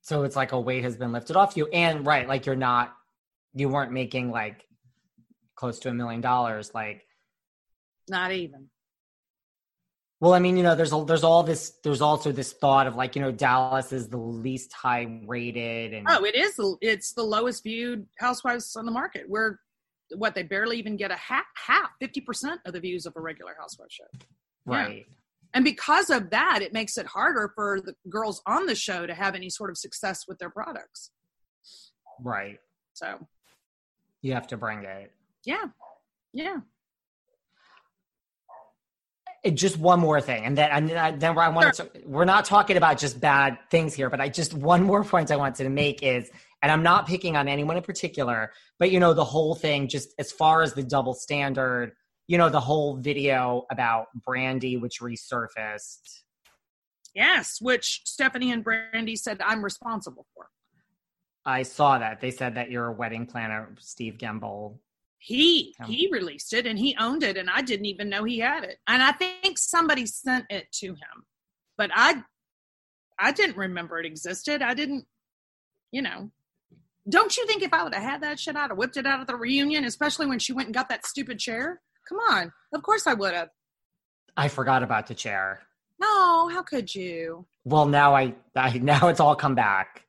[0.00, 1.66] So it's like a weight has been lifted off you.
[1.66, 2.96] And right, like you're not,
[3.52, 4.64] you weren't making like
[5.56, 7.02] close to a million dollars, like
[8.08, 8.70] not even.
[10.20, 11.74] Well, I mean, you know, there's a, there's all this.
[11.84, 16.06] There's also this thought of like, you know, Dallas is the least high rated, and
[16.10, 16.58] oh, it is.
[16.80, 19.24] It's the lowest viewed Housewives on the market.
[19.28, 19.58] We're
[20.16, 23.54] what they barely even get a half half 50% of the views of a regular
[23.58, 24.04] housewife show.
[24.66, 25.06] Right.
[25.08, 25.14] Yeah.
[25.54, 29.14] and because of that it makes it harder for the girls on the show to
[29.14, 31.10] have any sort of success with their products.
[32.22, 32.58] Right.
[32.92, 33.26] So.
[34.22, 35.12] You have to bring it.
[35.44, 35.64] Yeah.
[36.32, 36.58] Yeah.
[39.54, 41.86] Just one more thing, and then and then I wanted sure.
[41.86, 42.00] to.
[42.04, 45.36] We're not talking about just bad things here, but I just one more point I
[45.36, 46.30] wanted to make is
[46.62, 50.14] and I'm not picking on anyone in particular, but you know, the whole thing, just
[50.18, 51.92] as far as the double standard,
[52.26, 56.22] you know, the whole video about Brandi, which resurfaced.
[57.14, 60.46] Yes, which Stephanie and Brandi said I'm responsible for.
[61.44, 62.20] I saw that.
[62.20, 64.80] They said that you're a wedding planner, Steve Kemble.
[65.18, 68.38] He he um, released it and he owned it and I didn't even know he
[68.38, 68.78] had it.
[68.86, 71.26] And I think somebody sent it to him.
[71.76, 72.22] But I
[73.18, 74.62] I didn't remember it existed.
[74.62, 75.04] I didn't
[75.92, 76.30] you know.
[77.10, 79.20] Don't you think if I would have had that shit, I'd have whipped it out
[79.20, 81.80] at the reunion, especially when she went and got that stupid chair?
[82.08, 82.52] Come on.
[82.72, 83.48] Of course I would have.
[84.36, 85.60] I forgot about the chair.
[86.00, 87.46] No, how could you?
[87.64, 90.06] Well, now I, I now it's all come back.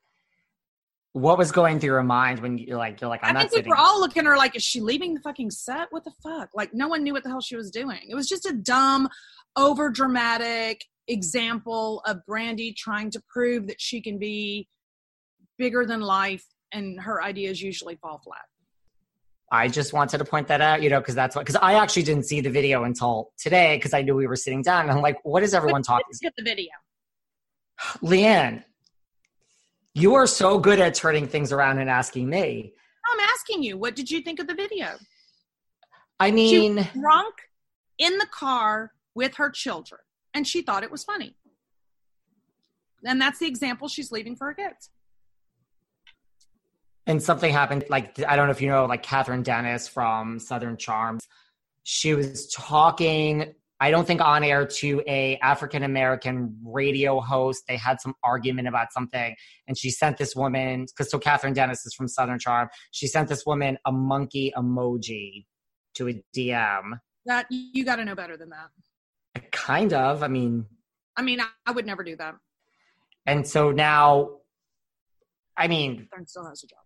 [1.14, 3.66] What was going through your mind when you're like, you're like, I'm I not think
[3.66, 5.88] we were all looking at her like, is she leaving the fucking set?
[5.90, 6.52] What the fuck?
[6.54, 8.00] Like, no one knew what the hell she was doing.
[8.10, 9.10] It was just a dumb,
[9.58, 14.70] over dramatic example of Brandi trying to prove that she can be
[15.58, 18.46] bigger than life, and her ideas usually fall flat.
[19.52, 22.04] I just wanted to point that out, you know, because that's what, because I actually
[22.04, 24.84] didn't see the video until today because I knew we were sitting down.
[24.84, 26.06] And I'm like, what is everyone talking?
[26.08, 26.70] Let's get the video.
[28.02, 28.64] LeeAnne,
[29.94, 32.74] you are so good at turning things around and asking me.
[33.12, 34.88] I'm asking you, what did you think of the video?
[36.20, 37.36] I mean, drunk
[37.98, 40.00] in the car with her children,
[40.34, 41.36] and she thought it was funny.
[43.04, 44.92] And that's the example she's leaving for her kids.
[47.12, 50.78] And something happened like i don't know if you know like Kathryn Dennis from southern
[50.78, 51.28] charms
[51.84, 57.76] she was talking i don't think on air to a african american radio host they
[57.76, 59.36] had some argument about something
[59.68, 63.28] and she sent this woman because so Kathryn Dennis is from southern charm she sent
[63.28, 65.46] this woman a monkey emoji
[65.96, 66.94] to a dm
[67.26, 69.52] That you got to know better than that.
[69.52, 70.66] kind of i mean
[71.18, 72.36] I mean, I, I would never do that.
[73.26, 74.30] and so now
[75.58, 76.78] i mean still has a job.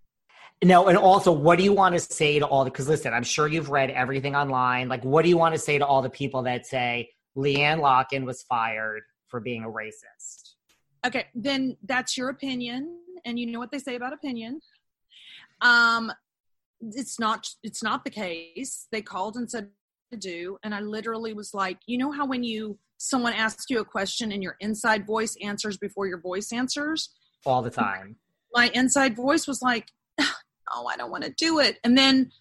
[0.63, 2.71] No, and also, what do you want to say to all the?
[2.71, 4.87] Because listen, I'm sure you've read everything online.
[4.87, 8.25] Like, what do you want to say to all the people that say LeeAnne Locken
[8.25, 10.53] was fired for being a racist?
[11.05, 14.61] Okay, then that's your opinion, and you know what they say about opinion.
[15.61, 16.11] Um,
[16.81, 17.47] it's not.
[17.61, 18.87] It's not the case.
[18.91, 19.69] They called and said
[20.11, 23.79] to do, and I literally was like, you know how when you someone asks you
[23.79, 27.09] a question and your inside voice answers before your voice answers.
[27.45, 28.15] All the time.
[28.53, 29.89] My inside voice was like,
[30.73, 32.31] oh, I don't want to do it, and then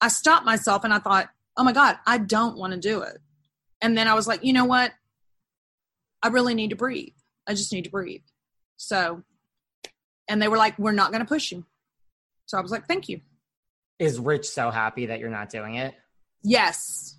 [0.00, 3.18] I stopped myself and I thought, oh my god, I don't want to do it,
[3.80, 4.92] and then I was like, you know what?
[6.22, 7.14] I really need to breathe.
[7.46, 8.22] I just need to breathe.
[8.76, 9.22] So,
[10.28, 11.64] and they were like, we're not going to push you.
[12.46, 13.20] So I was like, thank you.
[13.98, 15.94] Is Rich so happy that you're not doing it?
[16.42, 17.16] Yes.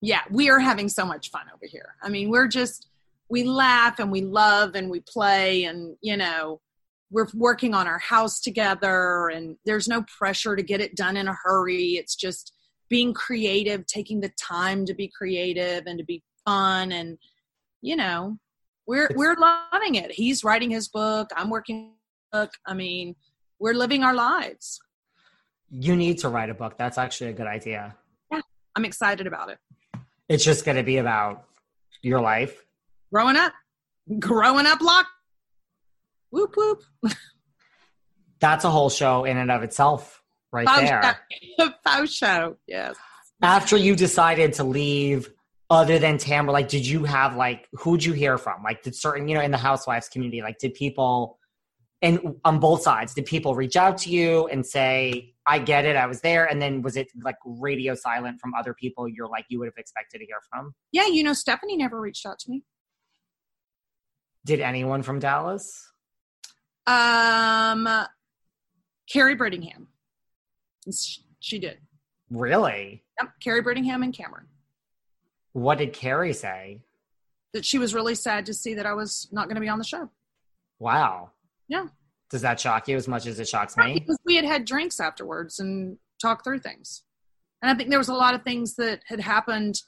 [0.00, 1.94] Yeah, we are having so much fun over here.
[2.02, 2.88] I mean, we're just,
[3.28, 6.60] we laugh and we love and we play and, you know,
[7.10, 11.28] we're working on our house together and there's no pressure to get it done in
[11.28, 11.92] a hurry.
[11.92, 12.52] It's just
[12.90, 17.18] being creative, taking the time to be creative and to be fun and,
[17.82, 18.38] you know,
[18.86, 20.12] we're we're loving it.
[20.12, 21.92] He's writing his book, I'm working
[22.32, 22.50] book.
[22.66, 23.14] I mean,
[23.58, 24.80] we're living our lives.
[25.70, 26.76] You need to write a book.
[26.76, 27.94] That's actually a good idea.
[28.30, 28.40] yeah
[28.76, 29.58] I'm excited about it.
[30.28, 31.44] It's just going to be about
[32.02, 32.64] your life.
[33.12, 33.52] growing up,
[34.18, 35.08] growing up locked.
[36.34, 36.82] Whoop whoop.
[38.40, 40.20] That's a whole show in and of itself,
[40.52, 41.16] right there.
[41.86, 42.06] show.
[42.06, 42.56] Show.
[42.66, 42.96] Yes.
[43.40, 45.30] After you decided to leave,
[45.70, 48.64] other than Tamra, like, did you have like who'd you hear from?
[48.64, 51.38] Like, did certain you know in the housewives community, like, did people
[52.02, 55.94] and on both sides, did people reach out to you and say, "I get it,
[55.94, 59.46] I was there," and then was it like radio silent from other people you're like
[59.50, 60.74] you would have expected to hear from?
[60.90, 62.64] Yeah, you know, Stephanie never reached out to me.
[64.44, 65.93] Did anyone from Dallas?
[66.86, 67.88] Um,
[69.10, 69.86] Kary Brittingham.
[70.92, 71.78] She, she did.
[72.30, 73.02] Really?
[73.20, 74.46] Yep, Kary Brittingham and Kameron.
[75.52, 76.80] What did Kary say?
[77.52, 79.78] That she was really sad to see that I was not going to be on
[79.78, 80.10] the show.
[80.78, 81.30] Wow.
[81.68, 81.86] Yeah.
[82.30, 83.94] Does that shock you as much as it shocks me?
[83.94, 87.04] Because we had had drinks afterwards and talked through things.
[87.62, 89.80] And I think there was a lot of things that had happened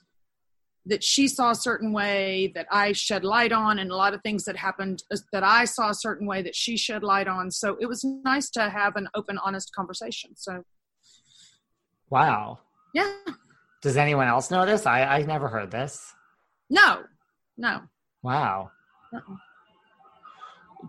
[0.89, 4.23] that she saw a certain way that I shed light on, and a lot of
[4.23, 7.51] things that happened uh, that I saw a certain way that she shed light on.
[7.51, 10.31] So it was nice to have an open, honest conversation.
[10.37, 10.63] So,
[12.09, 12.61] Wow.
[12.95, 13.13] yeah,
[13.83, 14.87] Does anyone else know this?
[14.87, 16.13] I I never heard this.
[16.71, 17.03] no,
[17.59, 17.81] no.
[18.23, 18.71] Wow.
[19.15, 19.37] Uh-uh.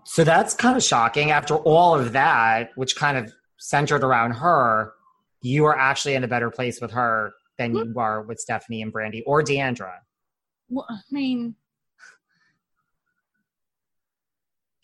[0.03, 1.31] So that's kind of shocking.
[1.31, 4.93] After all of that, which kind of centered around her,
[5.41, 8.93] you are actually in a better place with her than you are with Stephanie and
[8.93, 10.01] Brandi or D'Andra.
[10.69, 11.55] Well, I mean,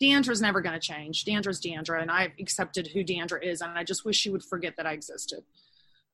[0.00, 1.24] D'Andra's never going to change.
[1.24, 4.74] D'Andra's D'Andra, and I've accepted who D'Andra is, and I just wish she would forget
[4.76, 5.44] that I existed.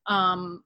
[0.06, 0.64] Um,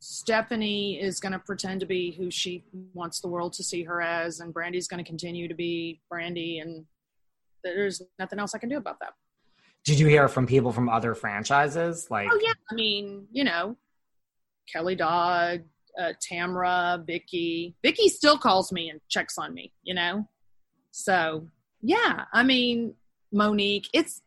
[0.00, 4.00] Stephanie is going to pretend to be who she wants the world to see her
[4.00, 6.84] as, and Brandi's going to continue to be Brandi, and
[7.62, 9.12] there's nothing else I can do about that.
[9.84, 12.10] Did you hear from people from other franchises?
[12.10, 13.76] Like, oh yeah, I mean, you know,
[14.70, 15.64] Kelly Dodd,
[15.98, 17.74] uh, Tamra, Vicki.
[17.82, 19.72] Vicki still calls me and checks on me.
[19.82, 20.28] You know,
[20.90, 21.48] so
[21.80, 22.94] yeah, I mean,
[23.32, 23.88] Monique.
[23.94, 24.22] It's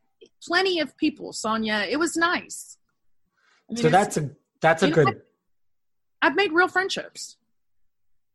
[0.46, 1.32] plenty of people.
[1.32, 1.88] Sonja.
[1.88, 2.78] It was nice.
[3.70, 5.08] I mean, so that's a that's a good.
[5.08, 5.22] Know,
[6.22, 7.38] I've made real friendships.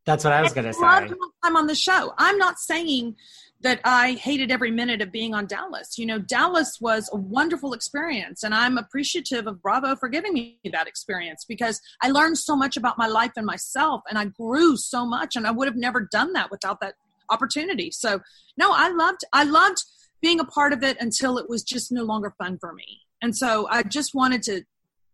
[0.05, 1.14] That's what I was going to say.
[1.43, 2.14] I'm on the show.
[2.16, 3.16] I'm not saying
[3.61, 5.99] that I hated every minute of being on Dallas.
[5.99, 10.61] You know, Dallas was a wonderful experience, and I'm appreciative of Bravo for giving me
[10.73, 14.77] that experience because I learned so much about my life and myself, and I grew
[14.77, 16.95] so much, and I would have never done that without that
[17.31, 17.91] opportunity.
[17.91, 18.21] So,
[18.57, 19.83] no, I loved, I loved
[20.23, 23.37] being a part of it until it was just no longer fun for me, and
[23.37, 24.63] so I just wanted to,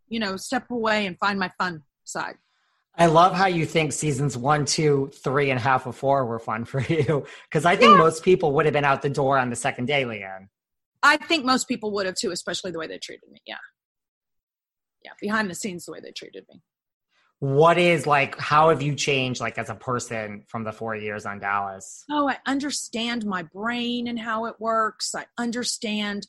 [0.09, 2.35] you know, step away and find my fun side.
[2.97, 6.65] I love how you think seasons one, two, three, and half of four were fun
[6.65, 7.27] for you.
[7.49, 7.99] Because I think yeah.
[7.99, 10.49] most people would have been out the door on the second day, LeeAnne.
[11.03, 13.41] I think most people would have too, especially the way they treated me.
[13.47, 13.57] Yeah.
[15.05, 15.13] Yeah.
[15.21, 16.63] Behind the scenes, the way they treated me.
[17.41, 21.27] What is like, how have you changed, like, as a person from the four years
[21.27, 22.05] on Dallas?
[22.11, 25.15] Oh, I understand my brain and how it works.
[25.15, 26.27] I understand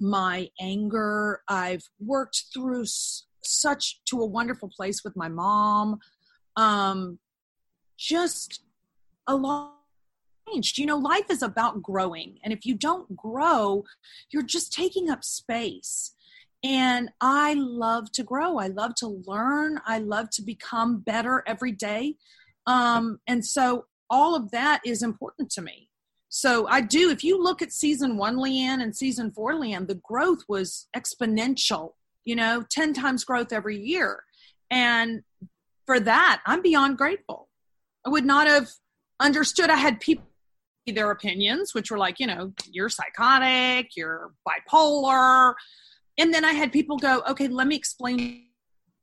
[0.00, 1.42] my anger.
[1.48, 2.86] I've worked through
[3.46, 5.98] such to a wonderful place with my mom.
[6.56, 7.18] Um,
[7.96, 8.62] just
[9.26, 9.76] a lot
[10.48, 10.78] changed.
[10.78, 12.38] You know, life is about growing.
[12.42, 13.84] And if you don't grow,
[14.30, 16.12] you're just taking up space.
[16.64, 18.58] And I love to grow.
[18.58, 19.80] I love to learn.
[19.86, 22.16] I love to become better every day.
[22.66, 25.90] Um, and so all of that is important to me.
[26.28, 29.94] So I do, if you look at season one, LeeAnne, and season four, LeeAnne, the
[29.94, 31.92] growth was exponential
[32.26, 34.22] you know 10 times growth every year.
[34.70, 35.22] And
[35.86, 37.48] for that i'm beyond grateful.
[38.04, 38.68] I would not have
[39.20, 40.24] understood i had people
[40.86, 45.54] their opinions which were like you know you're psychotic you're bipolar.
[46.18, 48.42] And then i had people go okay let me explain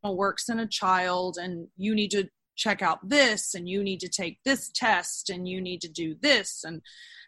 [0.03, 4.09] works in a child and you need to check out this and you need to
[4.09, 6.63] take this test and you need to do this.
[6.63, 6.82] And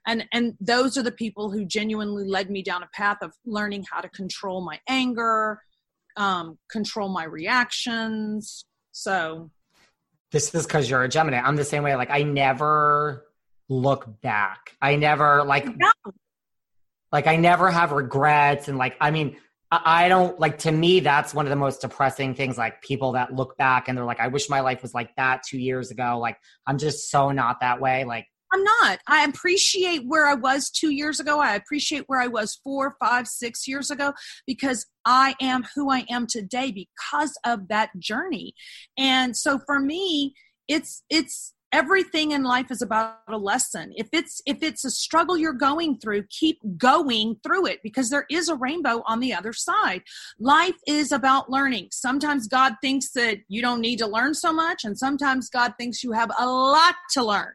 [0.08, 3.86] and and those are the people who genuinely led me down a path of learning
[3.90, 5.62] how to control my anger
[6.18, 8.66] um, control my reactions.
[8.92, 9.52] So
[10.32, 11.40] this is because you're a Gemini.
[11.40, 11.96] I'm the same way.
[11.96, 13.26] Like I never
[13.70, 14.76] look back.
[14.82, 15.92] I never like no.
[17.12, 19.38] like I never have regrets and like I mean
[19.72, 23.34] I don't like to me that's one of the most depressing things like people that
[23.34, 26.20] look back and they're like I wish my life was like that 2 years ago
[26.20, 26.38] like
[26.68, 29.00] I'm just so not that way like I'm not.
[29.08, 31.40] I appreciate where I was two years ago.
[31.40, 34.14] I appreciate where I was four, five, six years ago
[34.46, 38.54] because I am who I am today because of that journey.
[38.98, 40.34] And so for me,
[40.68, 45.38] it's it's everything in life is about a lesson if it's if it's a struggle
[45.38, 49.52] you're going through keep going through it because there is a rainbow on the other
[49.52, 50.02] side
[50.40, 54.86] life is about learning sometimes god thinks that you don't need to learn so much
[54.86, 57.52] and sometimes god thinks you have a lot to learn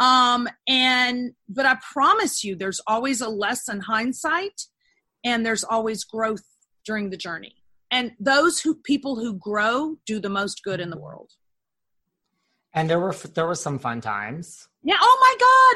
[0.00, 4.62] um, and but I promise you, there's always a lesson hindsight,
[5.24, 6.44] and there's always growth
[6.84, 7.54] during the journey.
[7.90, 11.30] And those who people who grow do the most good in the world.
[12.76, 14.68] And there were there were some fun times.
[14.82, 14.96] Yeah.
[15.00, 15.18] Oh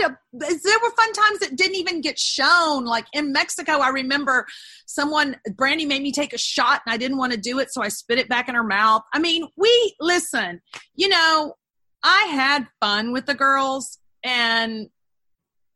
[0.03, 0.17] my God.
[0.33, 2.85] There were fun times that didn't even get shown.
[2.85, 4.47] Like in Mexico, I remember
[4.87, 7.73] someone, Brandi made me take a shot and I didn't want to do it.
[7.73, 9.03] So I spit it back in her mouth.
[9.15, 10.61] I mean, we, listen,
[10.95, 11.55] you know,
[12.03, 13.99] I had fun with the girls
[14.29, 14.89] and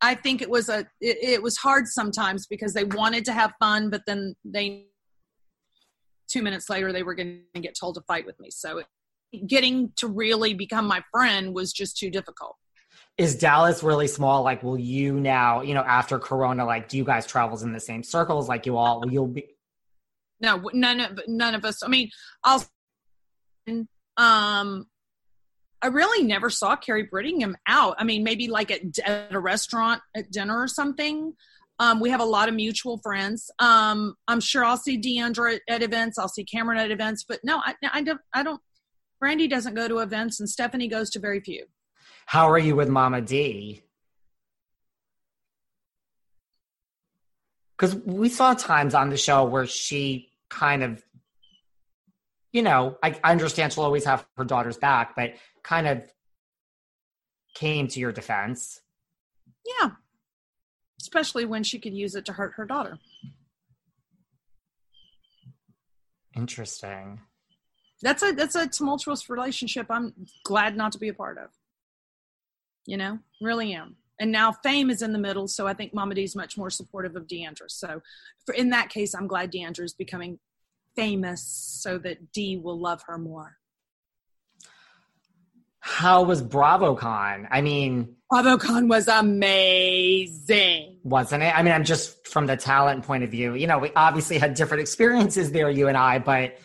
[0.03, 3.55] I think it was a it, it, was hard sometimes because they wanted to have
[3.59, 4.89] fun, but then they
[6.29, 8.51] two minutes later they were going to get told to fight with me.
[8.51, 8.83] So
[9.47, 12.57] getting to really become my friend was just too difficult.
[13.17, 14.43] Is Dallas really small?
[14.43, 17.81] Like, will you now, you know, after Corona, like, do you guys travels in the
[17.81, 18.49] same circles?
[18.49, 19.47] Like, you all, you'll be?
[20.41, 21.83] No, none of none of us.
[21.83, 22.11] I mean,
[22.45, 22.65] I'll
[24.19, 24.87] um
[25.83, 27.97] I really never saw Kary Brittingham out.
[27.99, 31.35] I mean, maybe like at, at a restaurant at dinner or something.
[31.81, 33.51] Um, we have a lot of mutual friends.
[33.59, 36.19] Um, I'm sure I'll see D'Andra at, at, events.
[36.19, 38.21] I'll see Kameron at events, but no, I, I don't.
[38.33, 38.61] I don't.
[39.23, 41.65] Brandi doesn't go to events, and Stephanie goes to very few.
[42.27, 43.83] How are you with Mama D?
[47.77, 51.03] Because we saw times on the show where she kind of,
[52.53, 56.05] you know, I, I understand she'll always have her daughter's back, but kind of
[57.55, 58.81] came to your defense.
[59.81, 59.91] Yeah.
[61.01, 62.99] Especially when she could use it to hurt her daughter.
[66.35, 67.21] Interesting.
[68.01, 70.13] That's a that's a tumultuous relationship I'm
[70.45, 71.51] glad not to be a part of.
[72.87, 73.97] You know, really am.
[74.19, 76.71] And now Fame is in the middle, so I think Mama D is much more
[76.71, 77.69] supportive of D'Andra.
[77.69, 78.03] So,
[78.45, 80.39] for, in that case, I'm glad D'Andra is becoming
[80.97, 83.57] famous so that Dee will love her more.
[85.85, 87.49] How was BravoCon?
[87.51, 91.01] I mean, BravoCon was amazing.
[91.03, 91.53] Wasn't it?
[91.59, 93.55] I mean, I'm just from the talent point of view.
[93.55, 96.57] You know, we obviously had different experiences there, you and I, but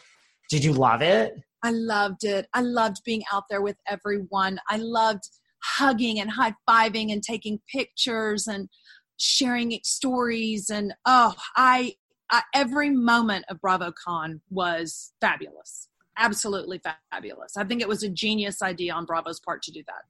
[0.52, 1.34] did you love it?
[1.64, 2.48] I loved it.
[2.54, 4.60] I loved being out there with everyone.
[4.70, 5.24] I loved
[5.64, 8.70] hugging and high fiving and taking pictures and
[9.18, 10.70] sharing stories.
[10.70, 11.96] And oh, I,
[12.30, 17.58] I every moment of BravoCon was fabulous absolutely fabulous.
[17.58, 20.04] I think it was a genius idea on Bravo's part to do that.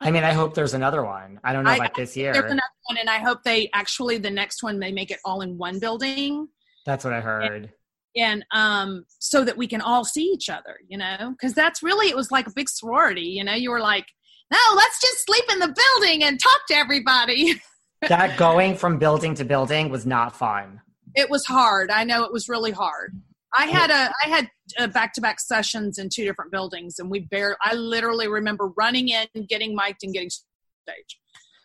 [0.00, 1.40] I mean, I hope there's another one.
[1.42, 2.32] I don't know I, about this year.
[2.32, 5.40] There's another one, and I hope they actually the next one they make it all
[5.40, 6.48] in one building.
[6.86, 7.52] That's what I heard.
[7.52, 7.68] And,
[8.16, 12.08] and um, so that we can all see each other, you know, because that's really
[12.08, 13.22] it was like a big sorority.
[13.22, 14.06] You know, you were like,
[14.50, 17.60] no, let's just sleep in the building and talk to everybody.
[18.08, 20.80] that going from building to building was not fun.
[21.14, 21.90] It was hard.
[21.90, 23.20] I know it was really hard.
[23.56, 27.20] I had a I had back to back sessions in two different buildings, and we
[27.20, 31.20] bare I literally remember running in, getting mic'd, and getting stage.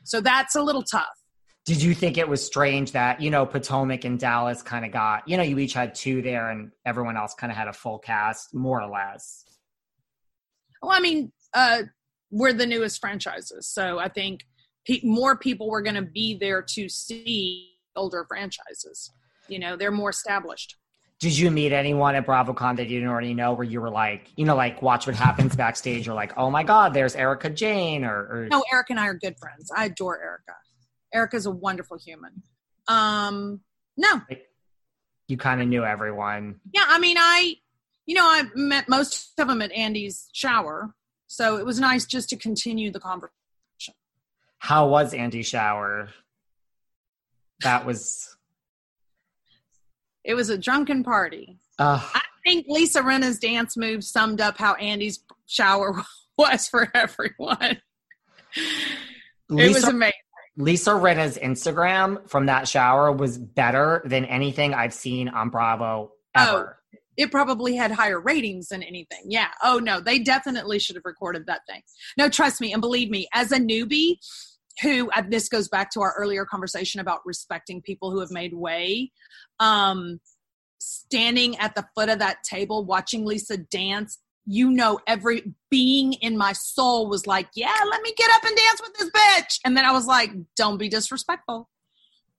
[0.06, 1.08] So that's a little tough.
[1.66, 5.28] Did you think it was strange that you know Potomac and Dallas kind of got
[5.28, 8.00] you know you each had two there, and everyone else kind of had a full
[8.00, 9.44] cast, more or less?
[10.82, 11.84] Well, I mean, uh,
[12.32, 14.46] we're the newest franchises, so I think
[14.86, 19.12] pe- more people were going to be there to see older franchises.
[19.50, 20.78] You know, they're more established
[21.24, 24.28] did you meet anyone at BravoCon that you didn't already know where you were like,
[24.36, 28.04] you know, like watch what happens backstage or like, oh my God, there's Erika Jayne
[28.04, 28.48] or, or...
[28.52, 29.72] No, Eric and I are good friends.
[29.74, 30.52] I adore Erika.
[31.14, 32.44] Erika's a wonderful human.
[32.90, 33.62] Um,
[33.96, 34.20] no.
[34.30, 34.50] Like,
[35.30, 36.60] you kind of knew everyone.
[36.74, 37.56] Yeah, I mean, I,
[38.06, 40.94] you know, I met most of them at Andy's shower.
[41.28, 43.94] So it was nice just to continue the conversation.
[44.58, 46.10] How was Andy's shower?
[47.62, 48.33] That was
[50.24, 51.58] it was a drunken party.
[51.80, 56.02] Uh, I think Lisa Rinna's dance move summed up how Andy's shower
[56.38, 57.82] was for everyone.
[59.50, 60.14] Lisa, it was amazing.
[60.58, 66.78] Lisa Rinna's Instagram from that shower was better than anything I've seen on Bravo ever.
[66.94, 69.24] Oh, it probably had higher ratings than anything.
[69.26, 69.48] Yeah.
[69.64, 71.82] Oh no, they definitely should have recorded that thing.
[72.18, 74.18] No, trust me and believe me, as a newbie,
[74.82, 78.54] who uh, this goes back to our earlier conversation about respecting people who have made
[78.54, 79.12] way.
[79.60, 80.20] Um
[80.80, 86.38] standing at the foot of that table watching lisa dance you know every being in
[86.38, 89.60] my soul was like yeah let me get up and dance with this bitch.
[89.64, 91.70] And then i was like don't be disrespectful.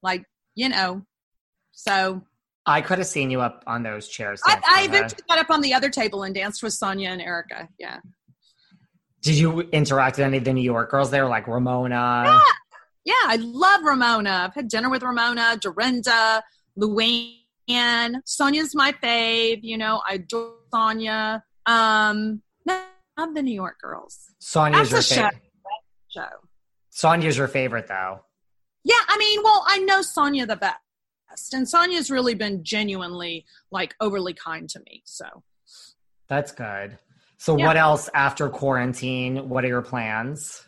[0.03, 1.05] Like you know.
[1.71, 2.21] So
[2.65, 5.61] i could have seen you up on those chairs I, I eventually got up on
[5.61, 7.69] the other table and danced with sonja and erica.
[7.79, 7.99] Yeah
[9.25, 12.23] did you interact with any of the New York girls there, like Ramona?
[12.27, 12.41] Yeah,
[13.05, 14.45] yeah I love Ramona.
[14.45, 16.43] I've had dinner with Ramona, Dorinda,
[16.77, 17.41] Luann.
[17.67, 19.61] Sonja's my fave.
[19.63, 21.41] You know, I adore Sonja.
[21.65, 24.19] Um, love the New York girls.
[24.39, 25.33] Sonja's your favorite.
[26.09, 26.21] Show.
[26.21, 26.29] show.
[26.93, 28.19] Sonja's your favorite, though.
[28.83, 33.95] Yeah, I mean, well, I know Sonja the best, and Sonja's really been genuinely like
[33.99, 35.01] overly kind to me.
[35.05, 35.25] So
[36.29, 36.99] that's good.
[37.37, 37.67] So yeah.
[37.67, 39.49] what else after quarantine?
[39.49, 40.65] What are your plans?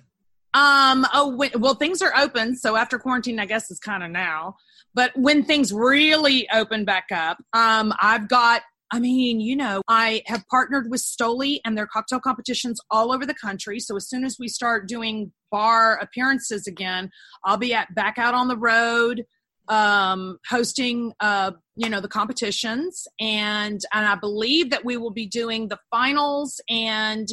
[0.53, 1.05] Um.
[1.13, 2.55] Oh, well, things are open.
[2.55, 4.55] So after quarantine, I guess is kind of now.
[4.93, 8.61] But when things really open back up, um, I've got.
[8.89, 13.25] I mean, you know, I have partnered with Stoli and their cocktail competitions all over
[13.25, 13.81] the country.
[13.81, 17.09] So as soon as we start doing bar appearances again,
[17.43, 19.25] I'll be at back out on the road
[19.69, 25.25] um, hosting, uh, you know, the competitions, and and I believe that we will be
[25.25, 27.27] doing the finals and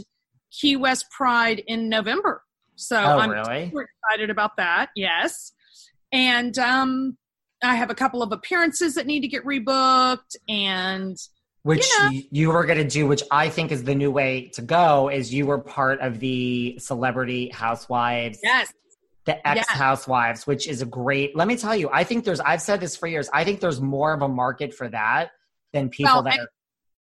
[0.51, 2.43] Key West Pride in November.
[2.77, 3.67] So oh, I'm really?
[3.67, 4.91] super excited about that.
[4.97, 5.53] Yes,
[6.13, 7.17] and um,
[7.63, 11.17] I have a couple of appearances that need to get rebooked, and
[11.63, 14.51] which you, know, you were going to do, which I think is the new way
[14.55, 15.09] to go.
[15.09, 18.73] Is you were part of the Celebrity Housewives yes
[19.25, 20.53] the ex housewives, yeah.
[20.53, 21.37] which is a great.
[21.37, 22.41] Let me tell you, I think there's.
[22.41, 23.29] I've said this for years.
[23.33, 25.31] I think there's more of a market for that
[25.73, 26.39] than people well, that.
[26.39, 26.49] Are,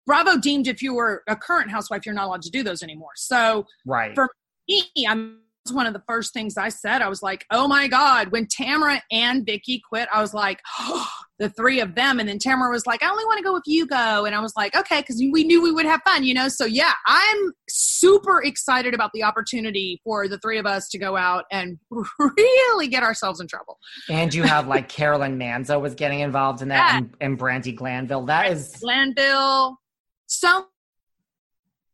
[0.05, 3.11] Bravo deemed if you were a current housewife, you're not allowed to do those anymore.
[3.15, 4.29] So right for
[4.67, 5.39] me, I'm
[5.69, 7.01] one of the first things I said.
[7.01, 8.31] I was like, oh my God.
[8.31, 11.07] When Tamra and Vicki quit, I was like, oh,
[11.37, 12.19] the three of them.
[12.19, 14.25] And then Tamra was like, I only want to go if you go.
[14.25, 16.47] And I was like, okay, because we knew we would have fun, you know?
[16.47, 21.15] So yeah, I'm super excited about the opportunity for the three of us to go
[21.15, 21.77] out and
[22.19, 23.77] really get ourselves in trouble.
[24.09, 28.25] And you have like Caroline Manzo was getting involved in that and, and Brandi Glanville.
[28.25, 29.77] That is Glanville.
[30.25, 30.67] So,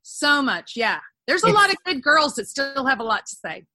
[0.03, 0.73] so much.
[0.75, 0.99] Yeah.
[1.27, 3.65] There's a lot of good girls that still have a lot to say.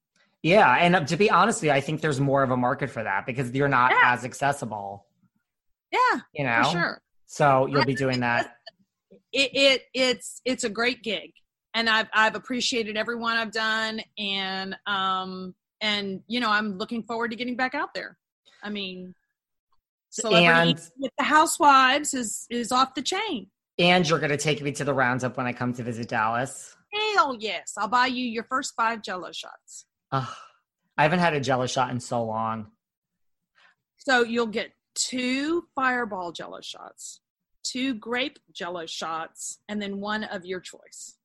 [0.43, 3.27] Yeah, and uh, to be honest I think there's more of a market for that
[3.27, 4.13] because you're not Yeah.
[4.15, 5.07] as accessible.
[5.93, 7.03] Yeah, You know, for sure.
[7.27, 8.57] so you'll be doing that.
[9.35, 11.33] It, it it's it's a great gig,
[11.73, 17.31] and I've I've appreciated everyone I've done, and um and you know I'm looking forward
[17.31, 18.19] to getting back out there.
[18.63, 19.15] I mean,
[20.11, 23.47] celebrity And with the housewives is is off the chain.
[23.79, 26.77] and you're gonna take me to the roundup when I come to visit Dallas.
[27.15, 29.87] Hell yes, I'll buy you your first five Jello shots.
[30.11, 30.29] Ugh,
[30.97, 32.69] I haven't had a Jello shot in so long.
[33.99, 37.21] So you'll get two Fireball Jello shots,
[37.63, 41.17] two grape Jello shots, and then one of your choice.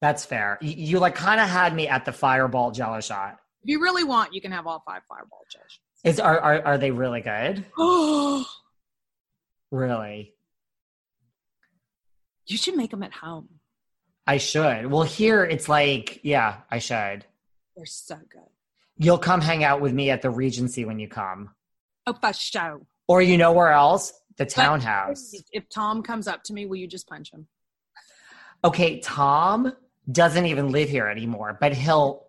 [0.00, 0.58] That's fair.
[0.60, 3.38] You, you like kind of had me at the Fireball Jello shot.
[3.62, 5.80] If you really want, you can have all five Fireball Jello shots.
[6.04, 7.64] Is are are, are they really good?
[7.78, 8.46] Oh,
[9.70, 10.34] Really?
[12.46, 13.59] you should make them at home.
[14.30, 14.86] I should.
[14.86, 17.26] Well, here it's like, yeah, I should.
[17.74, 18.46] They're so good.
[18.96, 21.50] You'll come hang out with me at the Regency when you come.
[22.06, 22.86] Oh, for show.
[23.08, 24.12] Or you know where else?
[24.36, 25.34] The townhouse.
[25.50, 27.48] If Tom comes up to me, will you just punch him?
[28.62, 29.72] Okay, Tom
[30.12, 32.28] doesn't even live here anymore, but he'll.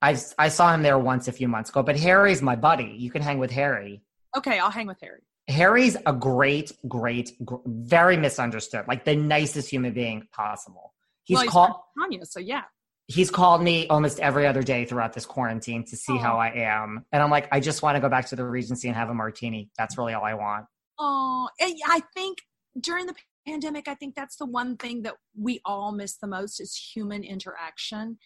[0.00, 2.94] I, I saw him there once a few months ago, but Harry's my buddy.
[2.96, 4.04] You can hang with Harry.
[4.36, 5.22] Okay, I'll hang with Harry.
[5.52, 10.94] Harry's a great, great, gr- very misunderstood, like the nicest human being possible.
[11.24, 11.72] He's well, he's called.
[11.98, 12.62] Tanya, so yeah.
[13.06, 17.04] he's called me almost every other day throughout this quarantine to see how I am.
[17.12, 19.14] And I'm like, I just want to go back to the Regency and have a
[19.14, 19.70] martini.
[19.78, 20.66] That's really all I want.
[20.98, 22.38] Oh, I think
[22.80, 23.14] during the
[23.46, 27.24] pandemic, I think that's the one thing that we all miss the most is human
[27.24, 28.18] interaction.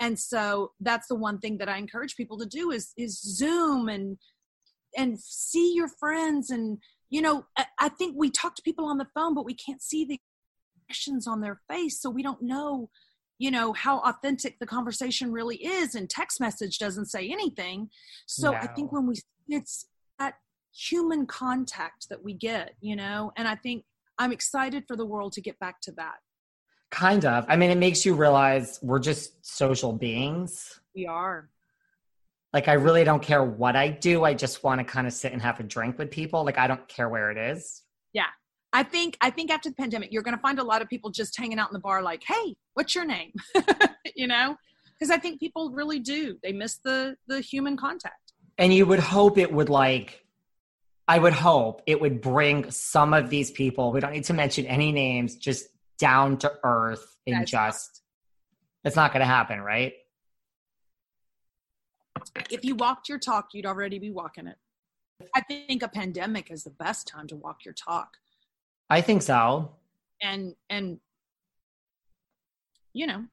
[0.00, 3.88] And so that's the one thing that I encourage people to do is is Zoom
[3.88, 4.18] and
[4.96, 6.78] and see your friends and
[7.10, 9.82] you know I, I think we talk to people on the phone but we can't
[9.82, 10.18] see the
[10.88, 12.90] expressions on their face so we don't know
[13.38, 17.88] you know how authentic the conversation really is and text message doesn't say anything
[18.26, 19.16] so i think when we
[19.48, 19.86] it's
[20.18, 20.34] that
[20.74, 23.84] human contact that we get you know and i think
[24.18, 26.16] i'm excited for the world to get back to that
[26.92, 27.46] Kind of.
[27.48, 30.78] I mean, it makes you realize we're just social beings.
[30.94, 31.48] we are
[32.52, 34.24] Like, I really don't care what I do.
[34.24, 36.44] I just want to kind of sit and have a drink with people.
[36.44, 37.82] Like, I don't care where it is.
[38.12, 38.26] Yeah.
[38.74, 41.10] I think i think after the pandemic you're going to find a lot of people
[41.10, 43.32] just hanging out in the bar like hey what's your name
[44.16, 44.56] you know
[44.94, 49.00] because i think people really do they miss the the human contact And you would
[49.00, 50.24] hope it would, like,
[51.08, 54.66] I would hope it would bring some of these people, we don't need to mention
[54.66, 55.66] any names, just
[55.98, 58.02] down to earth and That's just,
[58.84, 59.94] it's not going to happen, right?
[62.50, 64.56] If you walked your talk you'd already be walking it
[65.34, 68.16] i think a pandemic is the best time to walk your talk
[68.90, 69.70] I think so.
[70.20, 70.98] and and
[72.92, 73.24] you know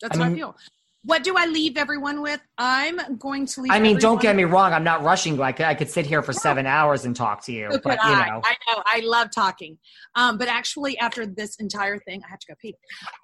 [0.00, 0.56] that's I how i feel
[1.04, 4.44] what do i leave everyone with i'm going to leave I mean, don't get me
[4.44, 4.72] wrong.
[4.72, 7.68] I'm not rushing Like I could, sit here for seven hours and talk to you,
[7.72, 8.28] So but you I.
[8.28, 8.82] know, I know.
[8.84, 9.78] I love talking.
[10.14, 12.74] Um, but actually, after this entire thing, I have to go pee.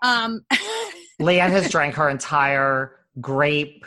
[0.03, 0.45] Um,
[1.21, 3.85] LeeAnne has drank her entire grape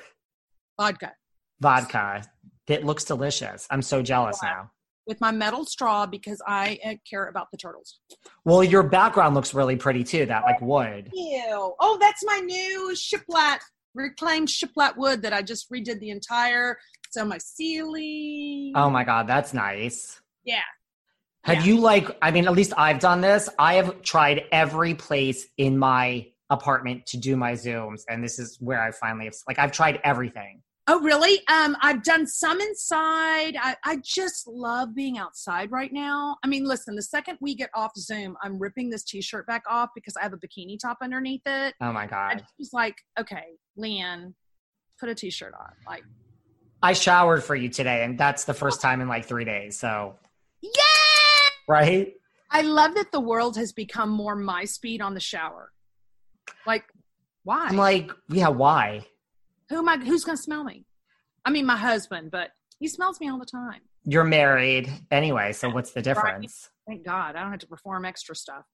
[0.79, 1.11] vodka
[1.59, 2.23] vodka.
[2.67, 3.65] It looks delicious.
[3.71, 4.49] I'm so jealous Wow.
[4.49, 4.71] now.
[5.07, 7.99] with my metal straw because I uh, care about the turtles.
[8.43, 10.25] Well, your background looks really pretty too.
[10.25, 11.09] That like wood.
[11.13, 11.73] Ew.
[11.79, 13.59] Oh, that's my new shiplap,
[13.95, 16.77] reclaimed shiplap wood that I just redid the entire.
[17.11, 18.73] So my ceiling.
[18.75, 20.19] Oh my god, that's nice.
[20.43, 20.59] Yeah.
[21.45, 21.73] Have Yeah.
[21.73, 22.09] you like?
[22.21, 23.47] I mean, at least I've done this.
[23.57, 28.57] I have tried every place in my apartment to do my zooms, and this is
[28.59, 29.35] where I finally have.
[29.47, 30.61] Like, I've tried everything.
[30.89, 31.45] Oh, really?
[31.49, 33.57] Um, I've done some inside.
[33.61, 36.37] I, I just love being outside right now.
[36.43, 39.89] I mean, listen, the second we get off Zoom, I'm ripping this t-shirt back off
[39.93, 41.75] because I have a bikini top underneath it.
[41.81, 42.39] Oh my god.
[42.39, 43.43] just was like, okay,
[43.77, 44.33] LeeAnne,
[44.97, 45.73] put a t-shirt on.
[45.85, 46.03] Like,
[46.81, 49.77] I showered for you today, and that's the first time in like three days.
[49.77, 50.15] So,
[50.61, 50.71] yeah!
[51.67, 52.13] right?
[52.49, 55.73] I love that the world has become more my speed on the shower.
[56.65, 56.85] Like,
[57.43, 57.67] why?
[57.67, 59.05] I'm like, yeah, why?
[59.69, 59.97] Who am I?
[59.97, 60.85] Who's gonna smell me?
[61.45, 62.49] I mean, my husband, but
[62.79, 63.81] he smells me all the time.
[64.05, 66.69] You're married anyway, so what's the difference?
[66.87, 68.65] Thank God, I don't have to perform extra stuff.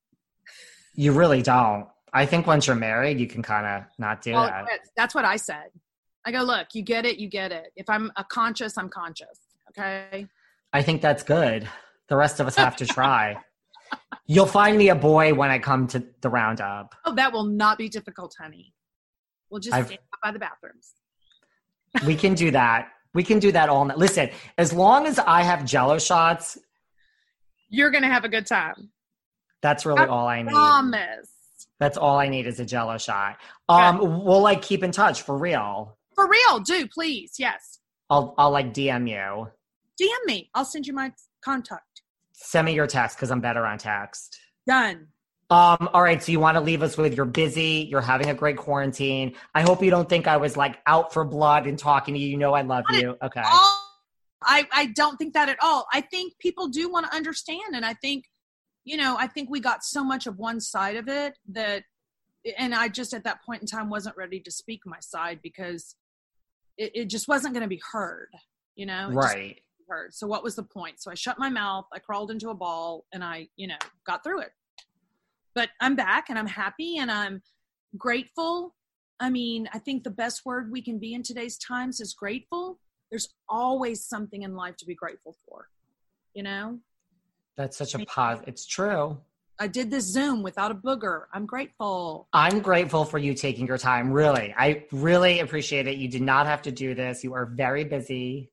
[0.93, 1.87] You really don't.
[2.13, 4.67] I think once you're married, you can kind of not do Well, that.
[4.95, 5.69] that's what I said.
[6.25, 7.71] I go, look, you get it, you get it.
[7.75, 9.39] If I'm a conscious, I'm conscious.
[9.71, 10.27] Okay.
[10.71, 11.67] I think that's good.
[12.09, 13.37] The rest of us have to try.
[14.27, 16.93] You'll find me a boy when I come to the roundup.
[17.05, 18.73] Oh, that will not be difficult, honey.
[19.53, 20.93] We'll just I've- stand by the bathrooms.
[22.07, 22.89] We can do that.
[23.13, 23.99] We can do that all night.
[23.99, 26.57] Listen, as long as I have jello shots,
[27.69, 28.89] You're gonna have a good time.
[29.61, 30.49] that's really I all I need.
[30.49, 31.29] Promise.
[31.79, 33.37] That's all I need is a jello shot.
[33.69, 35.99] Um, we'll like keep in touch for real.
[36.15, 37.33] For real, do please.
[37.37, 37.77] Yes.
[38.09, 39.51] I'll I'll like DM you.
[40.01, 40.49] DM me.
[40.55, 41.11] I'll send you my
[41.45, 42.01] contact.
[42.31, 44.35] Send me your text because I'm better on text.
[44.65, 45.09] Done.
[45.49, 48.33] Um, all right, so you want to leave us with you're busy, you're having a
[48.33, 49.35] great quarantine.
[49.53, 52.27] I hope you don't think I was like out for blood and talking to you.
[52.27, 53.17] You know I love Not you.
[53.21, 53.41] Okay.
[54.45, 55.85] I, I don't think that at all.
[55.93, 57.75] I think people do want to understand.
[57.75, 58.25] And I think,
[58.83, 61.83] you know, I think we got so much of one side of it that,
[62.57, 65.95] and I just at that point in time wasn't ready to speak my side because
[66.77, 68.29] it, it just wasn't going to be heard,
[68.75, 69.09] you know?
[69.11, 69.59] It right.
[69.87, 70.13] Heard.
[70.13, 71.01] So what was the point?
[71.01, 74.23] So I shut my mouth, I crawled into a ball and I, you know, got
[74.23, 74.51] through it.
[75.55, 77.41] But I'm back and I'm happy and I'm
[77.97, 78.75] grateful.
[79.19, 82.79] I mean, I think the best word we can be in today's times is grateful.
[83.09, 85.69] There's always something in life to be grateful for,
[86.33, 86.79] you know?
[87.55, 88.39] That's such a pause.
[88.47, 89.19] It's true.
[89.59, 91.25] I did this Zoom without a booger.
[91.31, 92.27] I'm grateful.
[92.33, 94.11] I'm grateful for you taking your time.
[94.11, 94.53] Really.
[94.57, 95.97] I really appreciate it.
[95.97, 97.23] You did not have to do this.
[97.23, 98.51] You are very busy.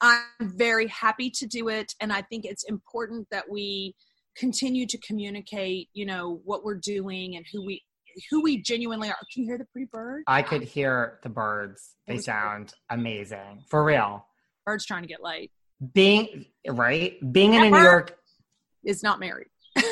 [0.00, 1.94] I'm very happy to do it.
[2.00, 3.94] And I think it's important that we
[4.36, 7.82] continue to communicate, you know, what we're doing and who we
[8.30, 9.16] who we genuinely are.
[9.32, 10.24] Can you hear the pretty bird?
[10.26, 11.96] I could hear the birds.
[12.06, 13.64] They sound amazing.
[13.68, 14.26] For real.
[14.66, 15.50] Bird's trying to get laid.
[15.94, 17.18] Being right?
[17.32, 18.16] Being in That New York,
[18.84, 19.48] Is not married.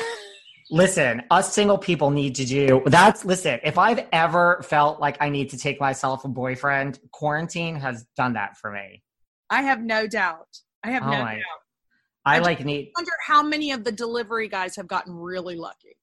[0.71, 5.29] listen, us single people need to do that's listen, if I've ever felt like I
[5.29, 9.03] need to take myself a boyfriend, quarantine has done that for me.
[9.49, 10.47] I have no doubt.
[10.83, 11.60] I have Oh no doubt.
[12.25, 15.97] I I like need wonder how many of the delivery guys have gotten really lucky.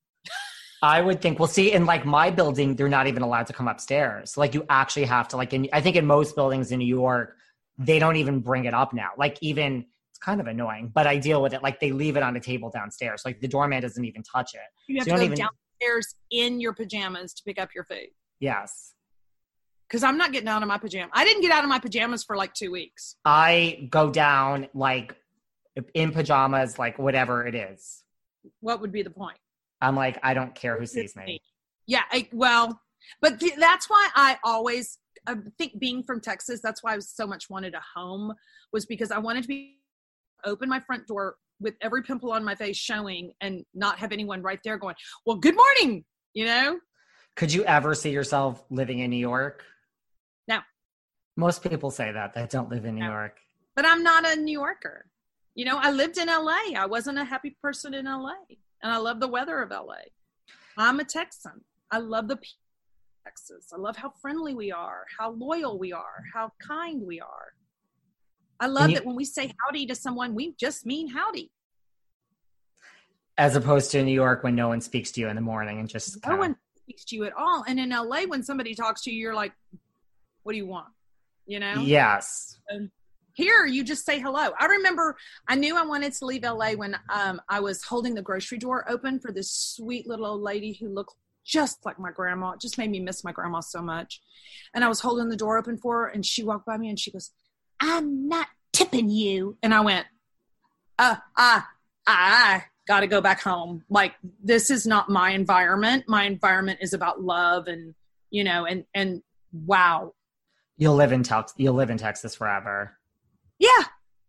[0.83, 3.67] I would think, well, see, in like my building, they're not even allowed to come
[3.67, 4.37] upstairs.
[4.37, 7.35] Like you actually have to, like, in, I think in most buildings in New York,
[7.79, 9.09] they don't even bring it up now.
[9.17, 11.63] Like even it's kind of annoying, but I deal with it.
[11.65, 13.23] Like they leave it on a table downstairs.
[13.25, 14.61] Like the doorman doesn't even touch it.
[14.87, 15.49] You have So you to don't go even-
[15.81, 18.09] downstairs in your pajamas to pick up your food.
[18.41, 18.95] Yes,
[19.89, 21.11] Because I'm not getting out of my pajamas.
[21.13, 23.17] I didn't get out of my pajamas for like two weeks.
[23.25, 25.17] I go down like
[25.95, 28.03] in pajamas, like whatever it is.
[28.61, 29.39] What would be the point?
[29.81, 31.41] I'm like, I don't care who sees me.
[31.87, 32.81] Yeah, I, well,
[33.21, 37.27] but th- that's why I always I think being from Texas, that's why I so
[37.27, 38.33] much wanted a home
[38.73, 39.79] was because I wanted to be
[40.45, 44.43] open my front door with every pimple on my face showing and not have anyone
[44.43, 44.95] right there going,
[45.27, 46.05] "Well, good morning,"
[46.35, 46.79] you know?
[47.37, 49.65] Could you ever see yourself living in New York?
[50.47, 50.61] No.
[51.37, 53.11] Most people say that that don't live in New No.
[53.11, 53.39] York.
[53.77, 55.07] But I'm not a New Yorker.
[55.59, 56.77] You know, I lived in LA.
[56.77, 58.31] I wasn't a happy person in LA.
[58.81, 59.97] And I love the weather of LA.
[60.77, 61.65] I'm a Texan.
[61.91, 62.61] I love the people
[63.25, 63.73] Texas.
[63.75, 67.55] I love how friendly we are, how loyal we are, how kind we are.
[68.61, 71.51] I love you- that when we say howdy to someone, we just mean howdy.
[73.37, 75.89] As opposed to New York when no one speaks to you in the morning and
[75.89, 77.65] just No kinda- one speaks to you at all.
[77.67, 79.55] And in LA, when somebody talks to you, you're like,
[80.45, 80.95] what do you want?
[81.47, 81.81] You know?
[81.81, 82.61] Yes.
[83.39, 84.51] Here you just say hello.
[84.59, 85.17] I remember
[85.47, 88.85] i knew i wanted to leave la when um, i was holding the grocery door
[88.91, 91.15] open for this sweet little old lady who looked
[91.45, 92.51] just like my grandma.
[92.51, 94.21] It just made me miss my grandma so much.
[94.75, 96.99] And i was holding the door open for her and she walked by me and
[96.99, 97.31] she goes
[97.81, 99.57] i'm not tipping you.
[99.63, 100.07] And i went
[100.99, 101.69] uh ah
[102.07, 103.85] i gotta go back home.
[103.89, 106.07] Like this is not my environment.
[106.09, 107.95] My environment is about love and
[108.31, 109.23] you know and and
[109.53, 110.15] wow.
[110.77, 112.98] You'll live in Tex- you'll live in Texas forever.
[113.59, 113.85] Yeah,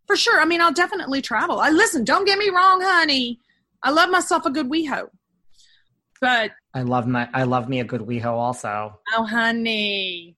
[0.08, 0.40] for sure.
[0.40, 1.60] I mean, I'll definitely travel.
[1.60, 2.04] I listen.
[2.04, 3.40] Don't get me wrong, honey.
[3.84, 5.10] I love myself a good WeHo,
[6.20, 9.00] but I love my I love me a good WeHo also.
[9.16, 10.36] oh, honey,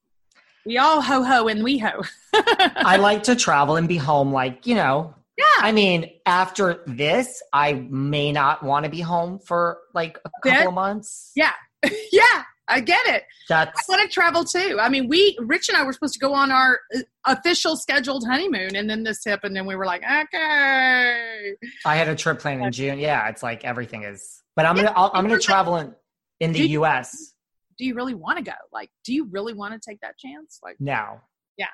[0.66, 2.08] we all ho ho and WeHo.
[2.34, 5.16] I like to travel and be home like, you know.
[5.38, 5.46] Yeah.
[5.60, 10.54] I mean, after this, I may not want to be home for like a Bit?
[10.54, 11.32] couple of months.
[11.36, 11.54] Yeah.
[12.12, 13.24] yeah, I get it.
[13.52, 14.78] I want to travel too.
[14.80, 18.26] I mean, we Rich and I were supposed to go on our uh, official scheduled
[18.26, 21.54] honeymoon, and then this happened, and we were like, okay.
[21.86, 22.98] I had a trip planned in June.
[23.00, 24.42] Yeah, it's like everything is.
[24.56, 25.94] But I'm gonna I'll, I'm gonna travel in
[26.40, 27.34] in the Do you- U.S.
[27.78, 28.52] Do you really want to go?
[28.72, 30.60] Like, do you really want to take that chance?
[30.64, 31.22] Like, now.
[31.58, 31.66] Yeah.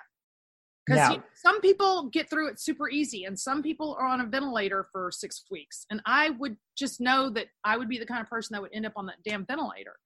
[0.86, 1.24] Because No.
[1.36, 5.12] some people get through it super easy, and some people are on a ventilator for
[5.12, 5.86] six weeks.
[5.90, 8.72] And I would just know that I would be the kind of person that would
[8.74, 9.98] end up on that damn ventilator.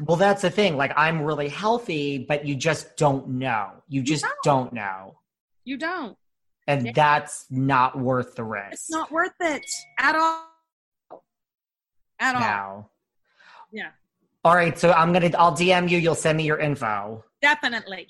[0.00, 0.76] Well, that's the thing.
[0.76, 3.70] Like I'm really healthy, but you just don't know.
[3.88, 4.70] You just don't.
[4.70, 5.16] don't know,
[5.64, 6.16] You don't.
[6.66, 6.92] and Yeah.
[6.94, 8.72] that's not worth the risk.
[8.72, 9.64] It's not worth it
[9.98, 10.46] at all.
[12.18, 12.90] At all.
[13.72, 13.90] Yeah.
[14.44, 15.98] All right, so I'm gonna I'll DM you.
[15.98, 17.24] You'll send me your info.
[17.40, 18.08] Definitely.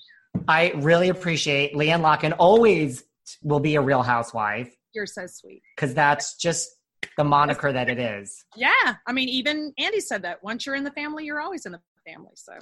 [0.48, 2.34] I really appreciate LeeAnne Locken.
[2.38, 3.04] Always
[3.42, 5.62] will be a real housewife You're so sweet.
[5.76, 6.70] because that's just
[7.16, 8.44] the moniker that it is.
[8.56, 8.94] Yeah.
[9.06, 11.80] I mean, even Andy said that once you're in the family, you're always in the
[12.06, 12.32] family.
[12.34, 12.52] So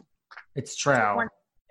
[0.56, 1.18] It's true.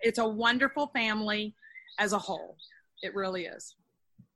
[0.01, 1.55] it's a wonderful family
[1.97, 2.57] as a whole.
[3.01, 3.75] It really is.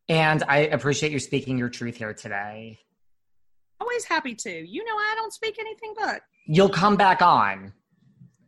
[0.10, 2.80] And I appreciate you speaking your truth here today.
[3.80, 4.50] Always happy to.
[4.52, 6.22] You know, I don't speak anything but.
[6.46, 7.74] You'll come back on.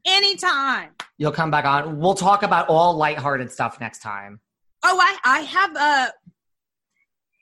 [0.05, 0.91] Anytime.
[1.17, 1.99] You'll come back on.
[1.99, 4.39] We'll talk about all lighthearted stuff next time.
[4.83, 6.13] Oh, I, I have a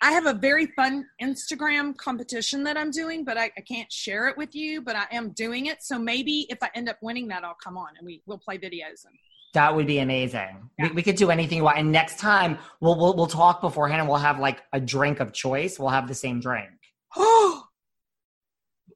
[0.04, 4.28] I have a very fun Instagram competition that I'm doing, but I, I, can't share
[4.28, 4.82] it with you.
[4.82, 7.78] But I am doing it, so maybe if I end up winning that, I'll come
[7.78, 9.06] on and we will play videos.
[9.06, 9.16] And
[9.54, 10.70] that would be amazing.
[10.78, 10.90] Yeah.
[10.90, 11.78] We, we, could do anything you want.
[11.78, 15.32] And next time we'll, we'll we'll talk beforehand, and we'll have like a drink of
[15.32, 15.80] choice.
[15.80, 16.70] We'll have the same drink.
[17.16, 17.64] Oh,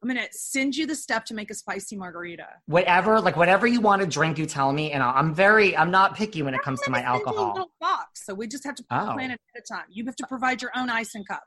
[0.02, 2.48] I'm gonna send you the stuff to make a spicy margarita.
[2.66, 5.92] Whatever, like whatever you want to drink, you tell me, and i am very, I'm
[5.92, 7.70] not picky when it comes to my alcohol.
[7.80, 9.12] box, so we just have to oh.
[9.14, 9.86] plan it at a time.
[9.90, 11.44] You have to provide your own ice and cup.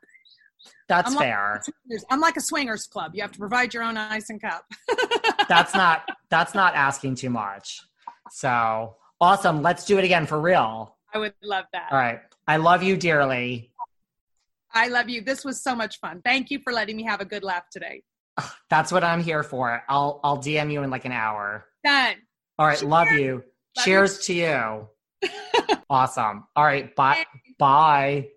[0.87, 1.61] That's I'm fair.
[1.89, 3.11] Like, I'm like a swingers club.
[3.15, 4.65] You have to provide your own ice and cup.
[5.47, 7.81] that's not that's not asking too much.
[8.29, 9.61] So awesome.
[9.61, 10.95] Let's do it again for real.
[11.13, 11.89] I would love that.
[11.91, 12.19] All right.
[12.47, 13.71] I love you dearly.
[14.73, 15.21] I love you.
[15.21, 16.21] This was so much fun.
[16.23, 18.03] Thank you for letting me have a good laugh today.
[18.69, 19.83] That's what I'm here for.
[19.89, 21.65] I'll I'll DM you in like an hour.
[21.83, 22.15] Done.
[22.57, 22.89] All right, Cheers.
[22.89, 23.43] love you.
[23.77, 24.35] Love Cheers you.
[24.35, 25.77] to you.
[25.89, 26.45] awesome.
[26.55, 27.23] All right, bye.
[27.57, 28.29] Bye.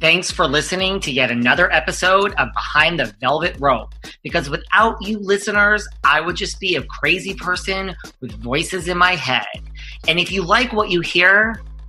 [0.00, 3.94] Thanks for listening to yet another episode of Behind the Velvet Rope.
[4.24, 9.14] Because without you listeners, I would just be a crazy person with voices in my
[9.14, 9.46] head.
[10.08, 11.62] And if you like what you hear,